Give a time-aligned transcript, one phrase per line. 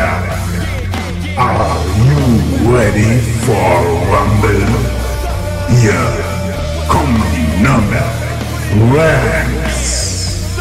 [0.00, 1.76] Are
[2.06, 4.62] you ready for Rumble?
[5.80, 5.98] Hier
[6.86, 8.04] kommen die Nürnberg
[8.94, 10.58] Ranks.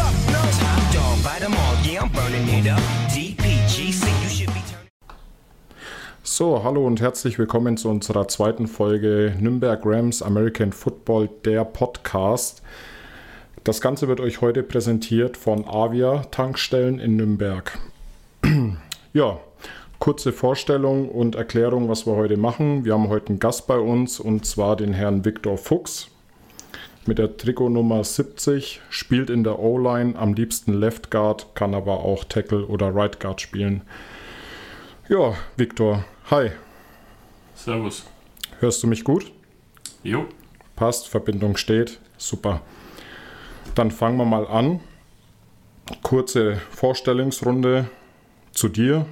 [6.24, 12.64] So, hallo und herzlich willkommen zu unserer zweiten Folge Nürnberg Rams American Football, der Podcast.
[13.64, 17.78] Das Ganze wird euch heute präsentiert von Avia Tankstellen in Nürnberg.
[19.18, 19.40] Ja,
[19.98, 22.86] kurze Vorstellung und Erklärung, was wir heute machen.
[22.86, 26.12] Wir haben heute einen Gast bei uns und zwar den Herrn Viktor Fuchs
[27.08, 32.26] mit der Trikotnummer 70, spielt in der O-Line, am liebsten Left Guard, kann aber auch
[32.26, 33.82] Tackle oder Right Guard spielen.
[35.10, 36.52] Ja, Viktor, hi.
[37.56, 38.06] Servus.
[38.60, 39.32] Hörst du mich gut?
[40.04, 40.26] Jo.
[40.76, 42.62] Passt, Verbindung steht, super.
[43.74, 44.80] Dann fangen wir mal an.
[46.04, 47.90] Kurze Vorstellungsrunde
[48.58, 49.06] zu dir.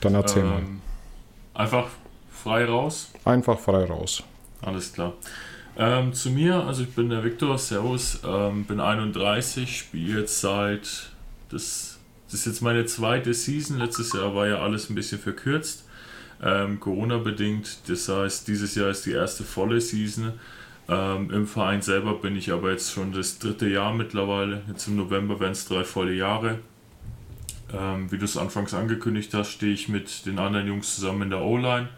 [0.00, 0.58] Dann erzähl mal.
[0.58, 0.80] Ähm,
[1.54, 1.88] einfach
[2.30, 3.10] frei raus.
[3.24, 4.22] Einfach frei raus.
[4.60, 5.14] Alles klar.
[5.76, 11.10] Ähm, zu mir, also ich bin der Viktor, Servus, ähm, bin 31, spiele jetzt seit,
[11.48, 15.88] das, das ist jetzt meine zweite Season, letztes Jahr war ja alles ein bisschen verkürzt,
[16.42, 20.34] ähm, Corona-bedingt, das heißt, dieses Jahr ist die erste volle Season.
[20.88, 24.96] Ähm, Im Verein selber bin ich aber jetzt schon das dritte Jahr mittlerweile, jetzt im
[24.96, 26.58] November werden es drei volle Jahre.
[27.74, 31.30] Ähm, wie du es anfangs angekündigt hast, stehe ich mit den anderen Jungs zusammen in
[31.30, 31.88] der O-Line.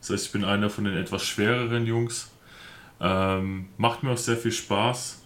[0.00, 2.30] Das heißt, ich bin einer von den etwas schwereren Jungs.
[3.00, 5.22] Ähm, macht mir auch sehr viel Spaß.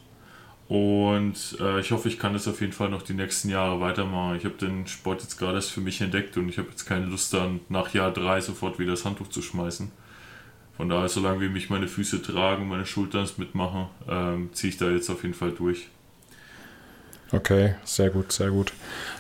[0.69, 4.37] Und äh, ich hoffe, ich kann das auf jeden Fall noch die nächsten Jahre weitermachen.
[4.37, 7.07] Ich habe den Sport jetzt gerade erst für mich entdeckt und ich habe jetzt keine
[7.07, 9.91] Lust dann nach Jahr 3 sofort wieder das Handtuch zu schmeißen.
[10.77, 14.91] Von daher, solange wie mich meine Füße tragen, meine Schultern mitmachen, ähm, ziehe ich da
[14.91, 15.89] jetzt auf jeden Fall durch.
[17.31, 18.73] Okay, sehr gut, sehr gut.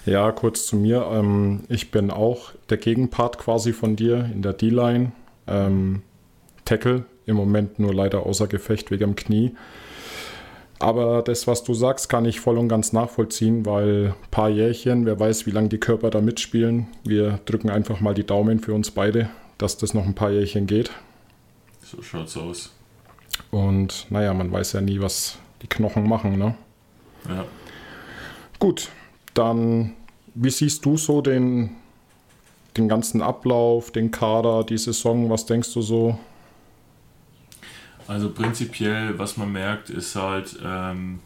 [0.07, 1.07] Ja, kurz zu mir.
[1.13, 5.13] Ähm, ich bin auch der Gegenpart quasi von dir in der D-Line.
[5.47, 6.03] Ähm,
[6.65, 9.55] Tackle, im Moment nur leider außer Gefecht wegen dem Knie.
[10.79, 15.07] Aber das, was du sagst, kann ich voll und ganz nachvollziehen, weil ein paar Jährchen,
[15.07, 16.87] wer weiß, wie lange die Körper da mitspielen.
[17.05, 20.67] Wir drücken einfach mal die Daumen für uns beide, dass das noch ein paar Jährchen
[20.67, 20.91] geht.
[21.83, 22.73] So schaut's aus.
[23.51, 26.55] Und naja, man weiß ja nie, was die Knochen machen, ne?
[27.29, 27.45] Ja.
[28.59, 28.89] Gut,
[29.35, 29.95] dann
[30.35, 31.71] wie siehst du so den,
[32.77, 35.31] den ganzen Ablauf, den Kader, die Saison?
[35.31, 36.19] Was denkst du so?
[38.07, 41.21] Also prinzipiell, was man merkt, ist halt ähm,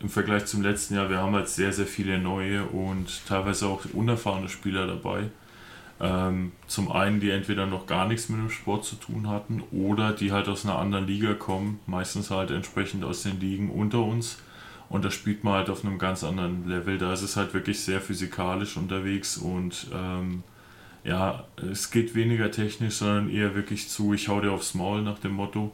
[0.00, 3.84] im Vergleich zum letzten Jahr, wir haben halt sehr, sehr viele neue und teilweise auch
[3.92, 5.30] unerfahrene Spieler dabei.
[6.00, 10.12] Ähm, zum einen, die entweder noch gar nichts mit dem Sport zu tun hatten oder
[10.12, 14.38] die halt aus einer anderen Liga kommen, meistens halt entsprechend aus den Ligen unter uns.
[14.88, 16.98] Und da spielt man halt auf einem ganz anderen Level.
[16.98, 20.42] Da ist es halt wirklich sehr physikalisch unterwegs und ähm,
[21.04, 25.18] ja, es geht weniger technisch, sondern eher wirklich zu, ich hau dir aufs Maul nach
[25.18, 25.72] dem Motto.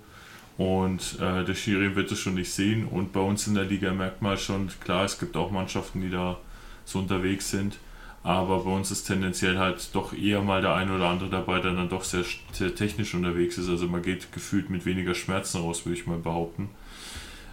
[0.57, 2.87] Und äh, der Schiri wird es schon nicht sehen.
[2.87, 6.11] Und bei uns in der Liga merkt man schon, klar, es gibt auch Mannschaften, die
[6.11, 6.39] da
[6.85, 7.79] so unterwegs sind.
[8.23, 11.73] Aber bei uns ist tendenziell halt doch eher mal der eine oder andere dabei, der
[11.73, 13.69] dann doch sehr, sehr technisch unterwegs ist.
[13.69, 16.71] Also man geht gefühlt mit weniger Schmerzen raus, würde ich mal behaupten.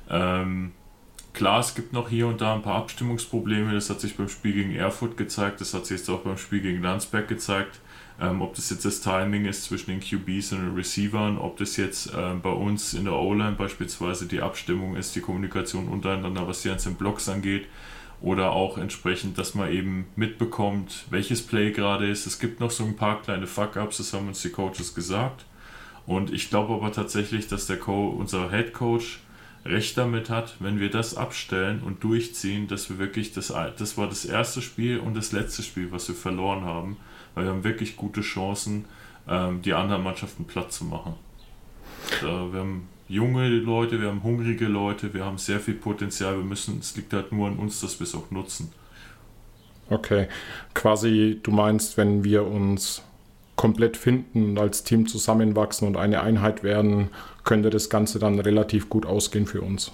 [0.10, 0.72] Ähm,
[1.34, 3.74] klar, es gibt noch hier und da ein paar Abstimmungsprobleme.
[3.74, 5.62] Das hat sich beim Spiel gegen Erfurt gezeigt.
[5.62, 7.80] Das hat sich jetzt auch beim Spiel gegen Landsberg gezeigt.
[8.20, 11.76] Ähm, ob das jetzt das Timing ist zwischen den QBs und den Receivern, ob das
[11.78, 16.62] jetzt ähm, bei uns in der O-Line beispielsweise die Abstimmung ist, die Kommunikation untereinander, was
[16.62, 17.68] die ganzen Blocks angeht,
[18.22, 22.28] oder auch entsprechend, dass man eben mitbekommt, welches Play gerade ist.
[22.28, 25.46] Es gibt noch so ein paar kleine Fuck-Ups, das haben uns die Coaches gesagt.
[26.06, 29.20] Und ich glaube aber tatsächlich, dass der Co unser Head Coach
[29.66, 34.08] recht damit hat, wenn wir das abstellen und durchziehen, dass wir wirklich das, das war
[34.08, 36.98] das erste Spiel und das letzte Spiel, was wir verloren haben
[37.36, 38.86] weil wir haben wirklich gute Chancen,
[39.28, 41.16] ähm, die anderen Mannschaften platt zu machen.
[42.20, 46.36] Wir haben junge Leute, wir haben hungrige Leute, wir haben sehr viel Potenzial.
[46.38, 48.72] Wir müssen, es liegt halt nur an uns, dass wir es auch nutzen.
[49.90, 50.28] Okay,
[50.74, 53.04] quasi du meinst, wenn wir uns
[53.56, 57.10] komplett finden und als Team zusammenwachsen und eine Einheit werden,
[57.44, 59.92] könnte das Ganze dann relativ gut ausgehen für uns.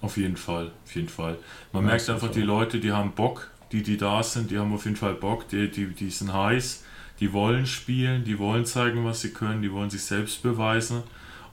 [0.00, 1.36] Auf jeden Fall, auf jeden Fall.
[1.72, 4.72] Man ja, merkt einfach, die Leute, die haben Bock, die, die da sind, die haben
[4.72, 6.84] auf jeden Fall Bock, die, die, die sind heiß,
[7.20, 11.02] die wollen spielen, die wollen zeigen, was sie können, die wollen sich selbst beweisen.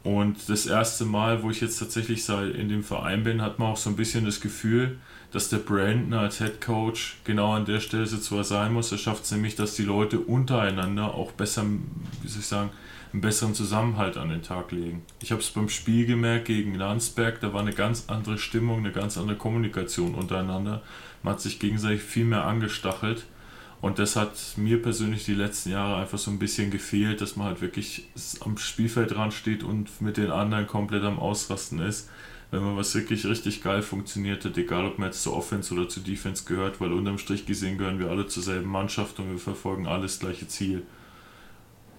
[0.04, 3.78] Und das erste Mal, wo ich jetzt tatsächlich in dem Verein bin, hat man auch
[3.78, 4.98] so ein bisschen das Gefühl,
[5.32, 8.92] dass der Brandon als Head Coach genau an der Stelle er sein muss.
[8.92, 11.66] Er schafft es nämlich, dass die Leute untereinander auch besser,
[12.22, 12.70] wie soll ich sagen,
[13.14, 15.04] einen besseren Zusammenhalt an den Tag legen.
[15.22, 18.92] Ich habe es beim Spiel gemerkt gegen Landsberg, da war eine ganz andere Stimmung, eine
[18.92, 20.82] ganz andere Kommunikation untereinander.
[21.24, 23.26] Man hat sich gegenseitig viel mehr angestachelt.
[23.80, 27.48] Und das hat mir persönlich die letzten Jahre einfach so ein bisschen gefehlt, dass man
[27.48, 28.08] halt wirklich
[28.40, 32.10] am Spielfeld dran steht und mit den anderen komplett am Ausrasten ist
[32.52, 35.90] wenn man was wirklich richtig geil funktioniert hat, egal ob man jetzt zur Offense oder
[35.90, 39.38] zur Defense gehört, weil unterm Strich gesehen gehören wir alle zur selben Mannschaft und wir
[39.38, 40.84] verfolgen alles gleiche Ziel.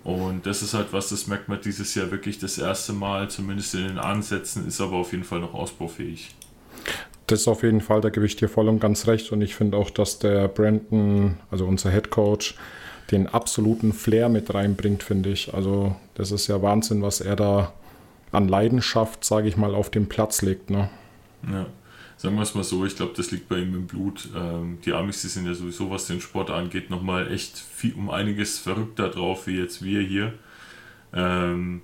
[0.05, 3.75] Und das ist halt was, das merkt man dieses Jahr wirklich das erste Mal, zumindest
[3.75, 6.35] in den Ansätzen, ist aber auf jeden Fall noch ausbaufähig.
[7.27, 9.31] Das ist auf jeden Fall, da gebe ich dir voll und ganz recht.
[9.33, 12.55] Und ich finde auch, dass der Brandon, also unser Head Coach,
[13.11, 15.53] den absoluten Flair mit reinbringt, finde ich.
[15.53, 17.73] Also, das ist ja Wahnsinn, was er da
[18.33, 20.71] an Leidenschaft, sage ich mal, auf dem Platz legt.
[20.71, 20.91] Ne?
[21.51, 21.67] Ja,
[22.17, 24.29] sagen wir es mal so, ich glaube, das liegt bei ihm im Blut.
[24.37, 28.11] Ähm, die Amis, die sind ja sowieso, was den Sport angeht, nochmal echt viel, um
[28.11, 30.35] einiges verrückter drauf, wie jetzt wir hier.
[31.13, 31.83] Ähm,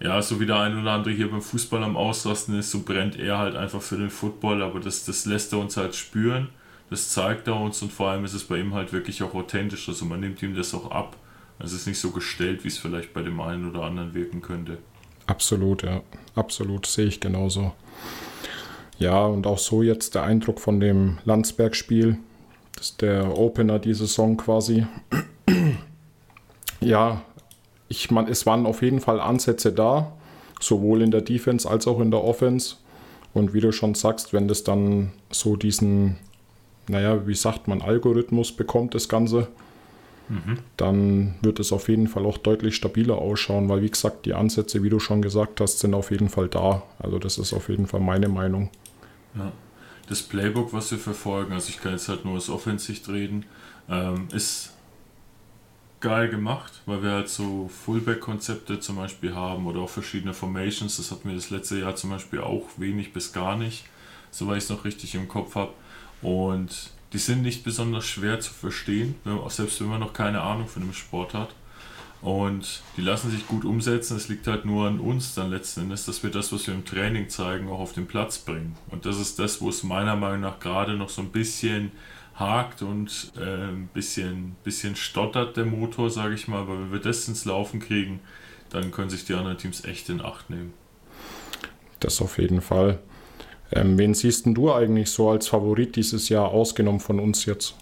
[0.00, 3.18] ja, so wie der ein oder andere hier beim Fußball am Ausrasten ist, so brennt
[3.18, 6.48] er halt einfach für den Football, aber das, das lässt er uns halt spüren,
[6.90, 9.88] das zeigt er uns und vor allem ist es bei ihm halt wirklich auch authentisch,
[9.88, 11.16] also man nimmt ihm das auch ab.
[11.58, 14.78] Es ist nicht so gestellt, wie es vielleicht bei dem einen oder anderen wirken könnte.
[15.26, 16.02] Absolut, ja.
[16.34, 17.72] Absolut, sehe ich genauso.
[18.98, 22.18] Ja, und auch so jetzt der Eindruck von dem Landsberg-Spiel.
[22.76, 24.86] Das ist der Opener diese Saison quasi.
[26.80, 27.22] ja,
[27.88, 30.12] ich meine, es waren auf jeden Fall Ansätze da,
[30.60, 32.76] sowohl in der Defense als auch in der Offense.
[33.32, 36.16] Und wie du schon sagst, wenn das dann so diesen,
[36.88, 39.48] naja, wie sagt man, Algorithmus bekommt, das Ganze,
[40.76, 44.82] Dann wird es auf jeden Fall auch deutlich stabiler ausschauen, weil wie gesagt, die Ansätze,
[44.82, 46.82] wie du schon gesagt hast, sind auf jeden Fall da.
[46.98, 48.70] Also das ist auf jeden Fall meine Meinung.
[49.34, 49.52] Ja.
[50.08, 53.46] Das Playbook, was wir verfolgen, also ich kann jetzt halt nur aus Offensicht reden,
[53.88, 54.74] ähm, ist
[56.00, 60.98] geil gemacht, weil wir halt so Fullback-Konzepte zum Beispiel haben oder auch verschiedene Formations.
[60.98, 63.84] Das hatten wir das letzte Jahr zum Beispiel auch wenig bis gar nicht,
[64.30, 65.72] soweit ich es noch richtig im Kopf habe.
[66.20, 69.14] Und die sind nicht besonders schwer zu verstehen,
[69.48, 71.54] selbst wenn man noch keine Ahnung von dem Sport hat.
[72.20, 74.16] Und die lassen sich gut umsetzen.
[74.16, 76.84] Es liegt halt nur an uns dann letzten Endes, dass wir das, was wir im
[76.84, 78.76] Training zeigen, auch auf den Platz bringen.
[78.90, 81.92] Und das ist das, wo es meiner Meinung nach gerade noch so ein bisschen
[82.34, 86.62] hakt und äh, ein bisschen, bisschen stottert der Motor, sage ich mal.
[86.62, 88.20] Aber wenn wir das ins Laufen kriegen,
[88.70, 90.72] dann können sich die anderen Teams echt in Acht nehmen.
[92.00, 92.98] Das auf jeden Fall.
[93.74, 97.74] Ähm, wen siehst du eigentlich so als Favorit dieses Jahr, ausgenommen von uns jetzt?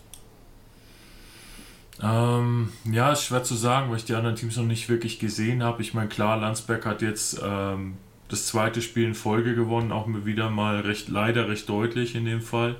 [2.03, 5.63] Ähm, ja, ist schwer zu sagen, weil ich die anderen Teams noch nicht wirklich gesehen
[5.63, 5.83] habe.
[5.83, 7.95] Ich meine, klar, Landsberg hat jetzt ähm,
[8.29, 12.41] das zweite Spiel in Folge gewonnen, auch wieder mal recht, leider recht deutlich in dem
[12.41, 12.77] Fall.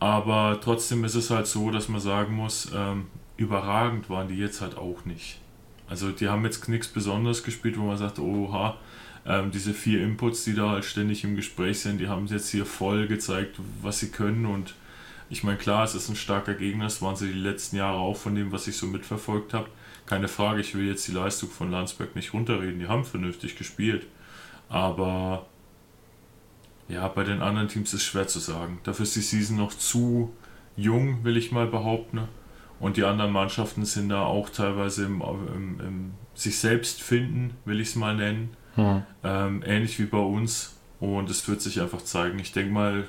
[0.00, 3.06] Aber trotzdem ist es halt so, dass man sagen muss, ähm,
[3.36, 5.38] überragend waren die jetzt halt auch nicht.
[5.88, 8.76] Also die haben jetzt nichts Besonderes gespielt, wo man sagt, oha,
[9.26, 12.66] ähm, diese vier Inputs, die da halt ständig im Gespräch sind, die haben jetzt hier
[12.66, 14.46] voll gezeigt, was sie können.
[14.46, 14.74] Und
[15.30, 18.16] ich meine, klar, es ist ein starker Gegner, das waren sie die letzten Jahre auch
[18.16, 19.68] von dem, was ich so mitverfolgt habe.
[20.06, 24.06] Keine Frage, ich will jetzt die Leistung von Landsberg nicht runterreden, die haben vernünftig gespielt.
[24.68, 25.46] Aber
[26.88, 28.80] ja, bei den anderen Teams ist es schwer zu sagen.
[28.84, 30.34] Dafür ist die Season noch zu
[30.76, 32.20] jung, will ich mal behaupten.
[32.80, 37.80] Und die anderen Mannschaften sind da auch teilweise im, im, im sich selbst finden, will
[37.80, 38.50] ich es mal nennen.
[38.74, 39.02] Hm.
[39.22, 40.76] Ähm, ähnlich wie bei uns.
[41.00, 42.38] Und es wird sich einfach zeigen.
[42.38, 43.04] Ich denke mal,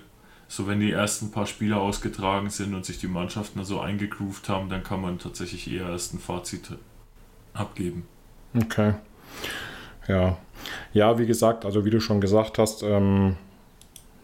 [0.47, 4.69] so wenn die ersten paar Spiele ausgetragen sind und sich die Mannschaften so eingegroovt haben,
[4.69, 6.69] dann kann man tatsächlich eher erst ein Fazit
[7.53, 8.05] abgeben.
[8.55, 8.93] Okay.
[10.07, 10.37] Ja.
[10.93, 13.37] Ja, wie gesagt, also wie du schon gesagt hast, ähm,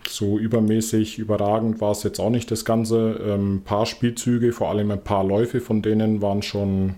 [0.08, 3.20] so übermäßig überragend war es jetzt auch nicht das Ganze.
[3.24, 6.96] Ein ähm, paar Spielzüge, vor allem ein paar Läufe von denen waren schon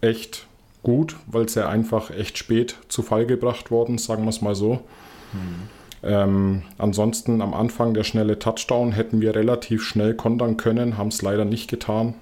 [0.00, 0.47] echt
[0.82, 4.84] gut, weil sie einfach echt spät zu Fall gebracht worden, sagen wir es mal so.
[5.32, 5.68] Mhm.
[6.02, 11.22] Ähm, ansonsten am Anfang der schnelle Touchdown hätten wir relativ schnell kontern können, haben es
[11.22, 12.14] leider nicht getan.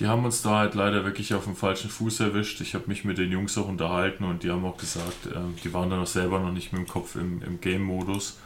[0.00, 2.60] Die haben uns da halt leider wirklich auf dem falschen Fuß erwischt.
[2.60, 5.72] Ich habe mich mit den Jungs auch unterhalten und die haben auch gesagt, äh, die
[5.72, 8.38] waren dann auch selber noch nicht mit dem Kopf im, im Game-Modus.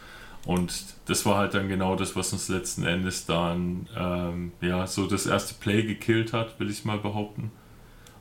[0.45, 0.71] Und
[1.05, 5.25] das war halt dann genau das, was uns letzten Endes dann ähm, ja so das
[5.25, 7.51] erste Play gekillt hat, will ich mal behaupten.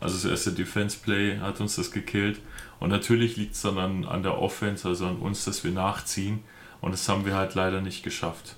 [0.01, 2.41] Also das erste Defense Play hat uns das gekillt.
[2.81, 6.41] Und natürlich liegt es dann an, an der Offense, also an uns, dass wir nachziehen.
[6.81, 8.55] Und das haben wir halt leider nicht geschafft.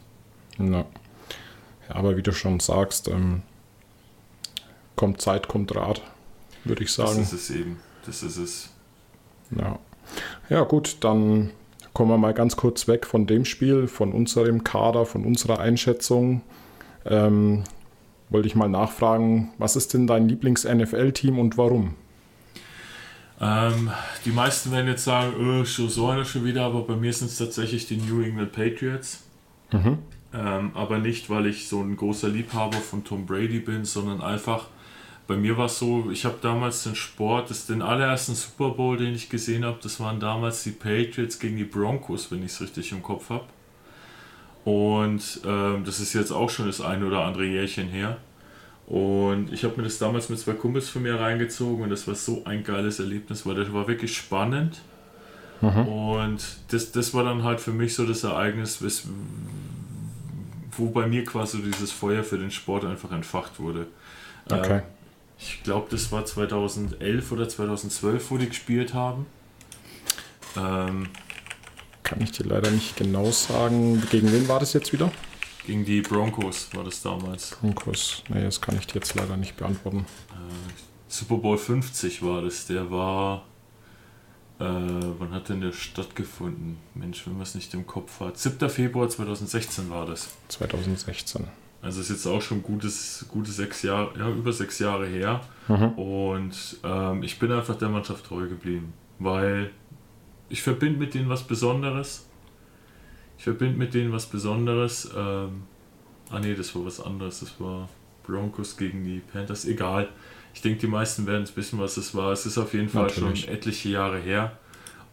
[0.58, 0.84] Ja.
[1.88, 3.42] aber wie du schon sagst, ähm,
[4.94, 6.02] kommt Zeit, kommt Rat,
[6.64, 7.18] würde ich sagen.
[7.18, 7.80] Das ist es eben.
[8.04, 8.68] Das ist es.
[9.50, 9.78] Ja.
[10.50, 11.50] ja, gut, dann
[11.94, 16.42] kommen wir mal ganz kurz weg von dem Spiel, von unserem Kader, von unserer Einschätzung.
[17.06, 17.64] Ähm,
[18.30, 21.94] wollte ich mal nachfragen, was ist denn dein Lieblings-NFL-Team und warum?
[23.40, 23.90] Ähm,
[24.24, 27.28] die meisten werden jetzt sagen, oh, schon so einer schon wieder, aber bei mir sind
[27.28, 29.24] es tatsächlich die New England Patriots.
[29.72, 29.98] Mhm.
[30.32, 34.66] Ähm, aber nicht, weil ich so ein großer Liebhaber von Tom Brady bin, sondern einfach,
[35.26, 38.96] bei mir war es so, ich habe damals den Sport, das den allerersten Super Bowl,
[38.96, 42.60] den ich gesehen habe, das waren damals die Patriots gegen die Broncos, wenn ich es
[42.60, 43.46] richtig im Kopf habe.
[44.64, 48.18] Und ähm, das ist jetzt auch schon das ein oder andere Jährchen her.
[48.86, 52.16] Und ich habe mir das damals mit zwei Kumpels von mir reingezogen und das war
[52.16, 54.80] so ein geiles Erlebnis, weil das war wirklich spannend.
[55.60, 55.86] Mhm.
[55.86, 58.82] Und das, das war dann halt für mich so das Ereignis,
[60.72, 63.86] wo bei mir quasi dieses Feuer für den Sport einfach entfacht wurde.
[64.50, 64.78] Okay.
[64.78, 64.82] Ähm,
[65.38, 69.26] ich glaube, das war 2011 oder 2012, wo die gespielt haben.
[70.56, 71.08] Ähm,
[72.10, 74.02] Kann ich dir leider nicht genau sagen.
[74.10, 75.12] Gegen wen war das jetzt wieder?
[75.64, 77.56] Gegen die Broncos war das damals.
[77.60, 80.06] Broncos, nee, das kann ich dir jetzt leider nicht beantworten.
[80.30, 80.32] Äh,
[81.06, 82.66] Super Bowl 50 war das.
[82.66, 83.44] Der war.
[84.58, 86.78] Äh, wann hat denn der stattgefunden?
[86.94, 88.36] Mensch, wenn man es nicht im Kopf hat.
[88.36, 88.68] 7.
[88.68, 90.30] Februar 2016 war das.
[90.48, 91.46] 2016.
[91.82, 95.42] Also ist jetzt auch schon gutes, gute sechs Jahre, ja, über sechs Jahre her.
[95.68, 95.92] Mhm.
[95.92, 99.70] Und ähm, ich bin einfach der Mannschaft treu geblieben, weil
[100.50, 102.26] ich verbinde mit denen was Besonderes.
[103.38, 105.10] Ich verbinde mit denen was Besonderes.
[105.16, 105.62] Ähm,
[106.28, 107.40] ah nee, das war was anderes.
[107.40, 107.88] Das war
[108.24, 109.64] Broncos gegen die Panthers.
[109.64, 110.08] Egal.
[110.52, 112.32] Ich denke, die meisten werden es wissen, was es war.
[112.32, 113.42] Es ist auf jeden Fall Natürlich.
[113.42, 114.58] schon etliche Jahre her.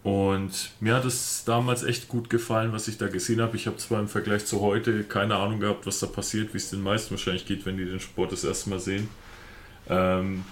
[0.04, 3.56] Und mir hat es damals echt gut gefallen, was ich da gesehen habe.
[3.56, 6.70] Ich habe zwar im Vergleich zu heute keine Ahnung gehabt, was da passiert, wie es
[6.70, 9.10] den meisten wahrscheinlich geht, wenn die den Sport das erste Mal sehen.
[9.90, 10.44] Ähm,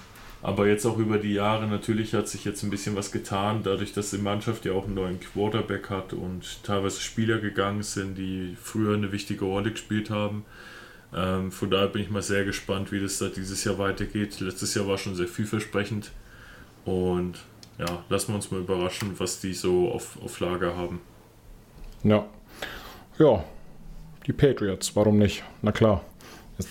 [0.46, 3.94] aber jetzt auch über die Jahre, natürlich hat sich jetzt ein bisschen was getan, dadurch,
[3.94, 8.56] dass die Mannschaft ja auch einen neuen Quarterback hat und teilweise Spieler gegangen sind, die
[8.62, 10.46] früher eine wichtige Rolle gespielt haben.
[11.16, 14.40] Ähm, von daher bin ich mal sehr gespannt, wie das da dieses Jahr weitergeht.
[14.40, 16.12] Letztes Jahr war schon sehr vielversprechend
[16.86, 17.40] und
[17.80, 21.02] ja, lassen wir uns mal überraschen, was die so auf, auf Lager haben.
[22.04, 22.24] Ja.
[23.18, 23.44] Ja,
[24.28, 25.44] die Patriots, warum nicht?
[25.64, 26.04] Na klar.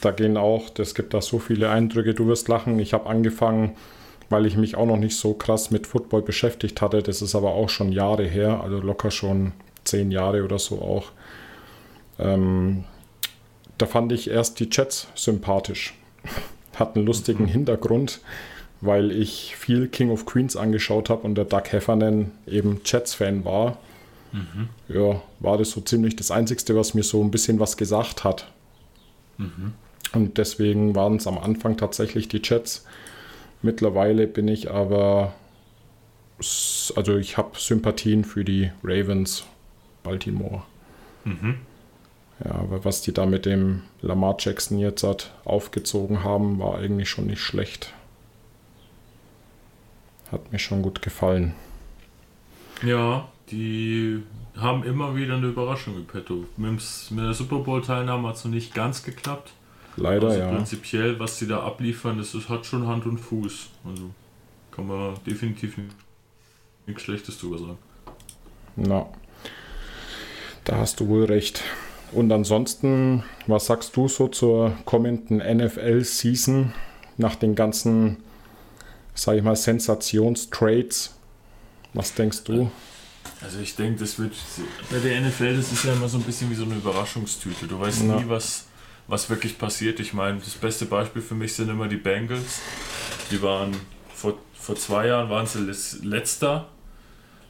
[0.00, 2.78] Da gehen auch, es gibt da so viele Eindrücke, du wirst lachen.
[2.78, 3.72] Ich habe angefangen,
[4.30, 7.02] weil ich mich auch noch nicht so krass mit Football beschäftigt hatte.
[7.02, 9.52] Das ist aber auch schon Jahre her, also locker schon
[9.84, 11.12] zehn Jahre oder so auch.
[12.18, 12.84] Ähm,
[13.76, 15.94] da fand ich erst die Jets sympathisch.
[16.76, 17.48] Hat einen lustigen mhm.
[17.48, 18.20] Hintergrund
[18.84, 23.78] weil ich viel King of Queens angeschaut habe und der Doug Heffernan eben Jets-Fan war.
[24.32, 24.68] Mhm.
[24.88, 28.50] Ja, war das so ziemlich das Einzige, was mir so ein bisschen was gesagt hat.
[29.38, 29.74] Mhm.
[30.12, 32.86] Und deswegen waren es am Anfang tatsächlich die Jets.
[33.62, 35.34] Mittlerweile bin ich aber,
[36.38, 39.44] also ich habe Sympathien für die Ravens
[40.02, 40.62] Baltimore.
[41.24, 41.56] Mhm.
[42.44, 47.08] Ja, aber was die da mit dem Lamar Jackson jetzt hat, aufgezogen haben, war eigentlich
[47.08, 47.92] schon nicht schlecht.
[50.30, 51.54] Hat mir schon gut gefallen.
[52.82, 54.22] Ja, die
[54.56, 56.44] haben immer wieder eine Überraschung im Petto.
[56.56, 56.80] Mit,
[57.10, 59.52] der Super Bowl-Teilnahme hat es noch nicht ganz geklappt.
[59.96, 60.50] Leider, also ja.
[60.50, 63.70] Prinzipiell, was sie da abliefern, das ist, hat schon Hand und Fuß.
[63.84, 64.10] Also
[64.70, 65.76] kann man definitiv
[66.86, 67.78] nichts Schlechtes drüber sagen.
[68.76, 69.06] Na,
[70.64, 71.62] da hast du wohl recht.
[72.12, 76.72] Und ansonsten, was sagst du so zur kommenden NFL-Season
[77.16, 78.18] nach den ganzen
[79.14, 81.14] sage ich mal, Sensationstrades.
[81.92, 82.70] Was denkst du?
[83.42, 84.32] Also ich denke, das wird
[84.90, 87.66] bei der NFL, das ist ja immer so ein bisschen wie so eine Überraschungstüte.
[87.66, 88.16] Du weißt ja.
[88.16, 88.66] nie, was,
[89.06, 90.00] was wirklich passiert.
[90.00, 92.60] Ich meine, das beste Beispiel für mich sind immer die Bengals.
[93.30, 93.72] Die waren
[94.14, 95.60] vor, vor zwei Jahren waren sie
[96.02, 96.68] letzter.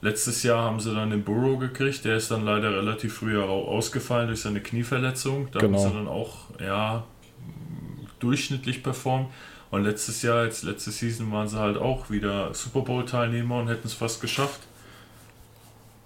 [0.00, 4.26] Letztes Jahr haben sie dann den Burrow gekriegt, der ist dann leider relativ früh ausgefallen
[4.26, 5.48] durch seine Knieverletzung.
[5.50, 5.78] Da genau.
[5.78, 7.04] haben sie dann auch ja,
[8.18, 9.28] durchschnittlich performt.
[9.70, 13.86] Und letztes Jahr, jetzt letzte Season, waren sie halt auch wieder Super Bowl-Teilnehmer und hätten
[13.86, 14.60] es fast geschafft.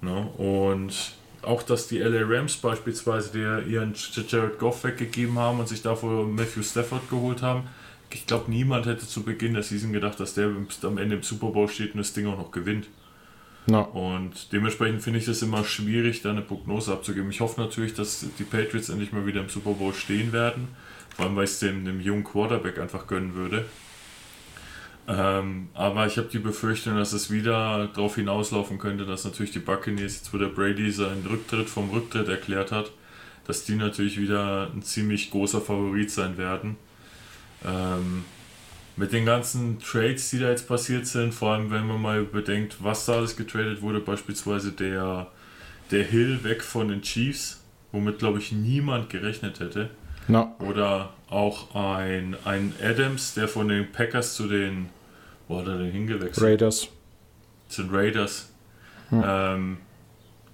[0.01, 0.29] Ne?
[0.37, 0.95] Und
[1.43, 3.95] auch, dass die LA Rams beispielsweise der ihren
[4.29, 7.65] Jared Goff weggegeben haben und sich dafür Matthew Stafford geholt haben.
[8.11, 10.51] Ich glaube, niemand hätte zu Beginn der Season gedacht, dass der
[10.83, 12.89] am Ende im Super Bowl steht und das Ding auch noch gewinnt.
[13.67, 13.83] No.
[13.83, 17.31] Und dementsprechend finde ich es immer schwierig, da eine Prognose abzugeben.
[17.31, 20.69] Ich hoffe natürlich, dass die Patriots endlich mal wieder im Super Bowl stehen werden.
[21.15, 23.67] Vor allem, weil ich es dem, dem jungen Quarterback einfach gönnen würde.
[25.09, 29.59] Ähm, aber ich habe die Befürchtung, dass es wieder darauf hinauslaufen könnte, dass natürlich die
[29.59, 32.91] Buccaneers, jetzt wo der Brady seinen Rücktritt vom Rücktritt erklärt hat,
[33.47, 36.77] dass die natürlich wieder ein ziemlich großer Favorit sein werden.
[37.65, 38.25] Ähm,
[38.97, 42.77] mit den ganzen Trades, die da jetzt passiert sind, vor allem wenn man mal bedenkt,
[42.81, 45.29] was da alles getradet wurde, beispielsweise der,
[45.91, 49.89] der Hill weg von den Chiefs, womit glaube ich niemand gerechnet hätte.
[50.27, 50.55] No.
[50.59, 54.91] Oder auch ein, ein Adams, der von den Packers zu den,
[55.49, 56.47] wo hat er denn hingewechselt?
[56.47, 56.89] Raiders.
[57.69, 58.53] Zu den Raiders.
[59.11, 59.23] Hm.
[59.25, 59.77] Ähm,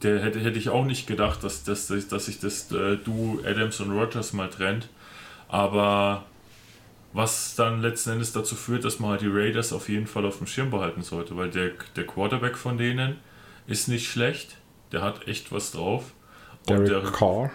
[0.03, 3.81] der hätte, hätte ich auch nicht gedacht, dass, dass, dass sich das äh, Duo Adams
[3.81, 4.89] und Rogers mal trennt.
[5.49, 6.25] Aber
[7.13, 10.39] was dann letzten Endes dazu führt, dass man halt die Raiders auf jeden Fall auf
[10.39, 13.19] dem Schirm behalten sollte, weil der, der Quarterback von denen
[13.67, 14.57] ist nicht schlecht,
[14.93, 16.13] der hat echt was drauf.
[16.69, 17.51] Derek der, Carr.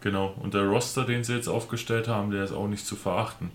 [0.00, 3.50] Genau, und der Roster, den sie jetzt aufgestellt haben, der ist auch nicht zu verachten.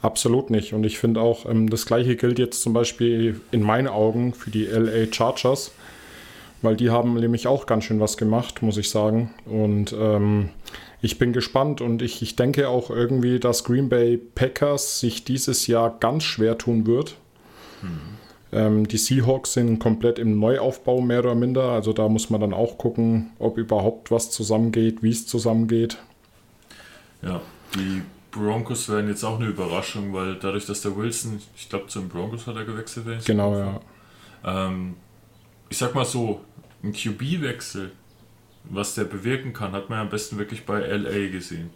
[0.00, 0.72] Absolut nicht.
[0.72, 4.50] Und ich finde auch, ähm, das gleiche gilt jetzt zum Beispiel in meinen Augen für
[4.50, 5.72] die LA Chargers,
[6.60, 9.32] weil die haben nämlich auch ganz schön was gemacht, muss ich sagen.
[9.46, 10.50] Und ähm,
[11.00, 15.66] ich bin gespannt und ich, ich denke auch irgendwie, dass Green Bay Packers sich dieses
[15.66, 17.16] Jahr ganz schwer tun wird.
[17.82, 18.12] Mhm.
[18.52, 21.70] Ähm, die Seahawks sind komplett im Neuaufbau mehr oder minder.
[21.70, 25.98] Also da muss man dann auch gucken, ob überhaupt was zusammengeht, wie es zusammengeht.
[27.22, 27.40] Ja,
[27.74, 28.02] die
[28.32, 32.08] Broncos werden jetzt auch eine Überraschung, weil dadurch, dass der Wilson, ich glaube, zu den
[32.08, 33.06] Broncos hat er gewechselt.
[33.06, 33.80] Wenn genau, ja.
[34.44, 34.96] Ähm,
[35.68, 36.40] ich sag mal so,
[36.82, 37.92] ein QB-Wechsel,
[38.64, 41.70] was der bewirken kann, hat man ja am besten wirklich bei LA gesehen.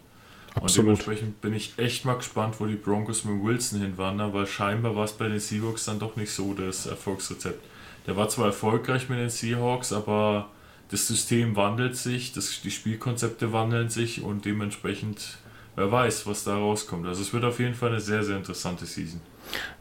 [0.55, 0.69] Absolut.
[0.69, 4.95] Und dementsprechend bin ich echt mal gespannt, wo die Broncos mit Wilson hinwandern, weil scheinbar
[4.95, 7.63] war es bei den Seahawks dann doch nicht so das Erfolgsrezept.
[8.07, 10.49] Der war zwar erfolgreich mit den Seahawks, aber
[10.89, 15.37] das System wandelt sich, das, die Spielkonzepte wandeln sich und dementsprechend,
[15.77, 17.07] wer weiß, was da rauskommt.
[17.07, 19.21] Also es wird auf jeden Fall eine sehr, sehr interessante Season.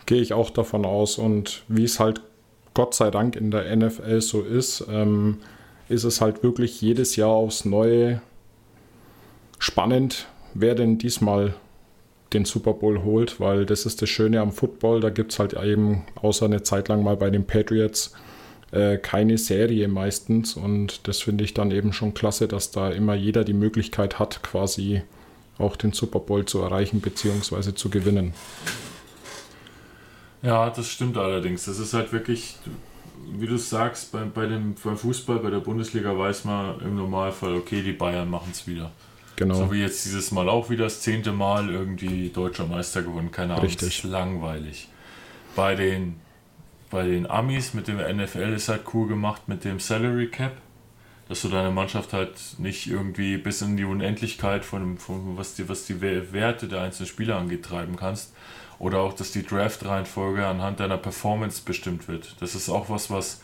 [0.04, 2.20] Gehe ich auch davon aus und wie es halt
[2.74, 5.38] Gott sei Dank in der NFL so ist, ähm,
[5.88, 8.20] ist es halt wirklich jedes Jahr aufs Neue
[9.58, 11.54] spannend, wer denn diesmal
[12.34, 15.00] den Super Bowl holt, weil das ist das Schöne am Football.
[15.00, 18.12] Da gibt es halt eben, außer eine Zeit lang mal bei den Patriots,
[18.72, 20.56] äh, keine Serie meistens.
[20.56, 24.42] Und das finde ich dann eben schon klasse, dass da immer jeder die Möglichkeit hat,
[24.42, 25.02] quasi
[25.58, 27.74] auch den Super Bowl zu erreichen bzw.
[27.74, 28.34] zu gewinnen.
[30.42, 31.64] Ja, das stimmt allerdings.
[31.64, 32.56] Das ist halt wirklich,
[33.32, 37.54] wie du sagst, bei, bei dem, beim Fußball, bei der Bundesliga weiß man im Normalfall,
[37.54, 38.90] okay, die Bayern machen es wieder.
[39.36, 39.54] Genau.
[39.54, 43.30] So wie jetzt dieses Mal auch wieder das zehnte Mal irgendwie deutscher Meister gewonnen.
[43.30, 43.98] Keine Ahnung, Richtig.
[43.98, 44.88] ist langweilig.
[45.54, 46.16] Bei den,
[46.90, 50.52] bei den Amis mit dem NFL ist halt cool gemacht mit dem Salary Cap,
[51.28, 55.68] dass du deine Mannschaft halt nicht irgendwie bis in die Unendlichkeit von, von was, die,
[55.68, 58.32] was die Werte der einzelnen Spieler angeht treiben kannst,
[58.78, 62.36] oder auch, dass die Draft-Reihenfolge anhand deiner Performance bestimmt wird.
[62.40, 63.40] Das ist auch was, was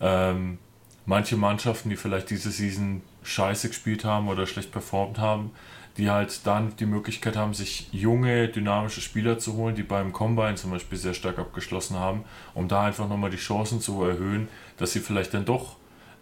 [0.00, 0.58] ähm,
[1.06, 5.52] manche Mannschaften, die vielleicht diese Season scheiße gespielt haben oder schlecht performt haben,
[5.96, 10.54] die halt dann die Möglichkeit haben, sich junge, dynamische Spieler zu holen, die beim Combine
[10.54, 14.92] zum Beispiel sehr stark abgeschlossen haben, um da einfach nochmal die Chancen zu erhöhen, dass
[14.92, 15.76] sie vielleicht dann doch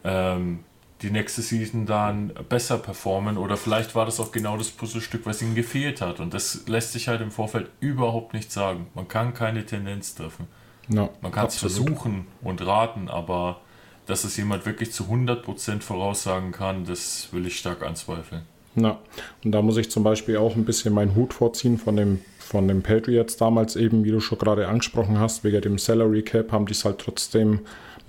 [0.05, 0.65] ähm,
[1.03, 5.41] die nächste Season dann besser performen oder vielleicht war das auch genau das Puzzlestück, was
[5.41, 8.87] ihnen gefehlt hat und das lässt sich halt im Vorfeld überhaupt nicht sagen.
[8.95, 10.47] Man kann keine Tendenz treffen.
[10.89, 13.61] No, Man kann es versuchen und raten, aber
[14.07, 18.43] dass es jemand wirklich zu 100% voraussagen kann, das will ich stark anzweifeln.
[18.75, 18.99] Na,
[19.45, 22.67] und da muss ich zum Beispiel auch ein bisschen meinen Hut vorziehen von dem, von
[22.67, 26.67] den Patriots damals eben, wie du schon gerade angesprochen hast, wegen dem Salary Cap haben
[26.67, 27.61] die es halt trotzdem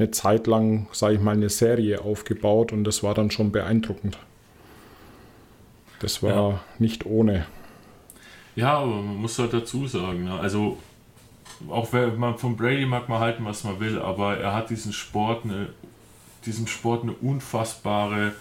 [0.02, 4.18] eine Zeit lang, sage ich mal, eine Serie aufgebaut und das war dann schon beeindruckend.
[6.00, 6.60] Das war ja.
[6.80, 7.46] nicht ohne.
[8.56, 10.40] Ja, aber man muss halt dazu sagen, ne?
[10.40, 10.78] also
[11.70, 14.94] auch wenn man von Brady mag man halten, was man will, aber er hat diesen
[14.94, 15.70] Sport eine,
[16.46, 18.34] diesem Sport eine unfassbare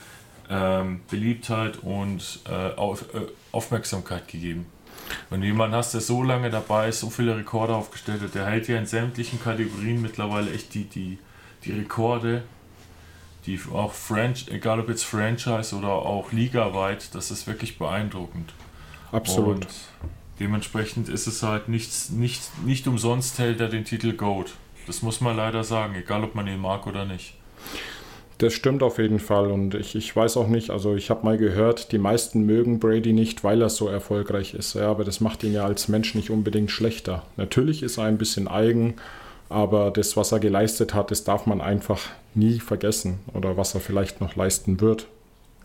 [0.49, 3.20] ähm, Beliebtheit und äh, auf, äh,
[3.53, 4.66] Aufmerksamkeit gegeben.
[5.29, 8.46] Wenn du jemanden hast, der so lange dabei ist, so viele Rekorde aufgestellt hat, der
[8.46, 11.18] hält ja in sämtlichen Kategorien mittlerweile echt die, die,
[11.64, 12.42] die Rekorde,
[13.46, 18.53] die auch Franch, egal ob jetzt Franchise oder auch ligaweit, das ist wirklich beeindruckend.
[19.12, 19.57] Absolut.
[19.57, 19.66] Und
[20.38, 24.53] dementsprechend ist es halt nichts, nicht, nicht umsonst hält er den Titel GOAT.
[24.87, 27.35] Das muss man leider sagen, egal ob man ihn mag oder nicht.
[28.38, 31.37] Das stimmt auf jeden Fall und ich, ich weiß auch nicht, also ich habe mal
[31.37, 34.73] gehört, die meisten mögen Brady nicht, weil er so erfolgreich ist.
[34.75, 37.23] Ja, aber das macht ihn ja als Mensch nicht unbedingt schlechter.
[37.37, 38.94] Natürlich ist er ein bisschen eigen
[39.50, 42.00] aber das, was er geleistet hat, das darf man einfach
[42.34, 45.06] nie vergessen oder was er vielleicht noch leisten wird.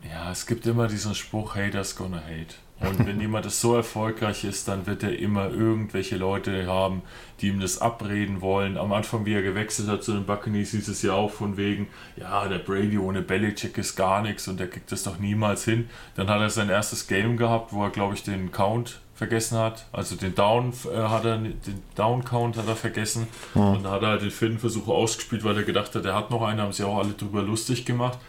[0.09, 2.55] Ja, es gibt immer diesen Spruch, Haters gonna hate.
[2.81, 7.03] Und wenn jemand so erfolgreich ist, dann wird er immer irgendwelche Leute haben,
[7.39, 8.77] die ihm das abreden wollen.
[8.77, 11.87] Am Anfang, wie er gewechselt hat zu den Buccaneers, hieß es ja auch von wegen,
[12.17, 15.89] ja, der Brady ohne Belichick ist gar nichts und der kriegt das doch niemals hin.
[16.15, 19.88] Dann hat er sein erstes Game gehabt, wo er, glaube ich, den Count vergessen hat.
[19.91, 23.28] Also den Down äh, hat er, den Down Count hat er vergessen.
[23.56, 23.62] Ja.
[23.62, 26.30] Und dann hat er halt den vierten Versuch ausgespielt, weil er gedacht hat, er hat
[26.30, 28.19] noch einen, haben sie auch alle drüber lustig gemacht.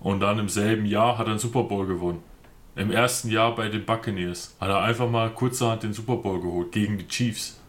[0.00, 2.22] Und dann im selben Jahr hat er einen Super Bowl gewonnen
[2.76, 6.72] im ersten Jahr bei den Buccaneers hat er einfach mal kurzerhand den Super Bowl geholt
[6.72, 7.60] gegen die Chiefs.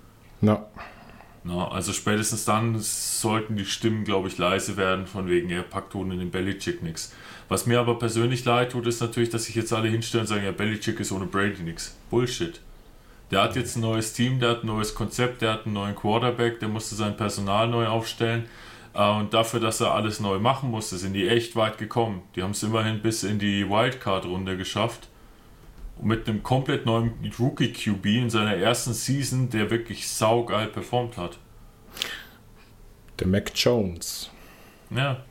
[0.42, 0.66] Ja.
[1.48, 5.94] Na, also spätestens dann sollten die Stimmen, glaube ich, leise werden, von wegen, er packt
[5.94, 7.14] ohne den Belichick nichts.
[7.50, 10.44] Was mir aber persönlich leid tut, ist natürlich, dass sich jetzt alle hinstellen und sagen,
[10.44, 11.96] ja, Belichick ist ohne Brady nichts.
[12.10, 12.60] Bullshit.
[13.30, 15.96] Der hat jetzt ein neues Team, der hat ein neues Konzept, der hat einen neuen
[15.96, 18.46] Quarterback, der musste sein Personal neu aufstellen.
[18.96, 22.24] Äh, und dafür, dass er alles neu machen musste, sind die echt weit gekommen.
[22.36, 25.10] Die haben es immerhin bis in die Wildcard-Runde geschafft.
[26.02, 31.38] Mit einem komplett neuen Rookie-QB in seiner ersten Season, der wirklich saugeil performt hat.
[33.20, 34.30] Der Mac Jones.
[34.90, 35.24] Ja,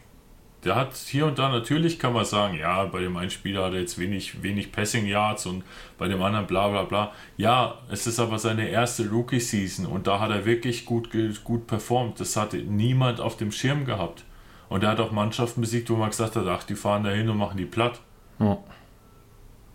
[0.64, 3.74] der hat hier und da natürlich kann man sagen, ja, bei dem einen Spieler hat
[3.74, 5.62] er jetzt wenig, wenig Passing Yards und
[5.98, 7.12] bei dem anderen bla bla bla.
[7.36, 11.10] Ja, es ist aber seine erste Rookie-Season und da hat er wirklich gut,
[11.44, 12.18] gut performt.
[12.18, 14.24] Das hat niemand auf dem Schirm gehabt.
[14.70, 17.28] Und er hat auch Mannschaften besiegt, wo man gesagt hat, ach, die fahren da hin
[17.28, 18.00] und machen die platt.
[18.38, 18.58] Ja.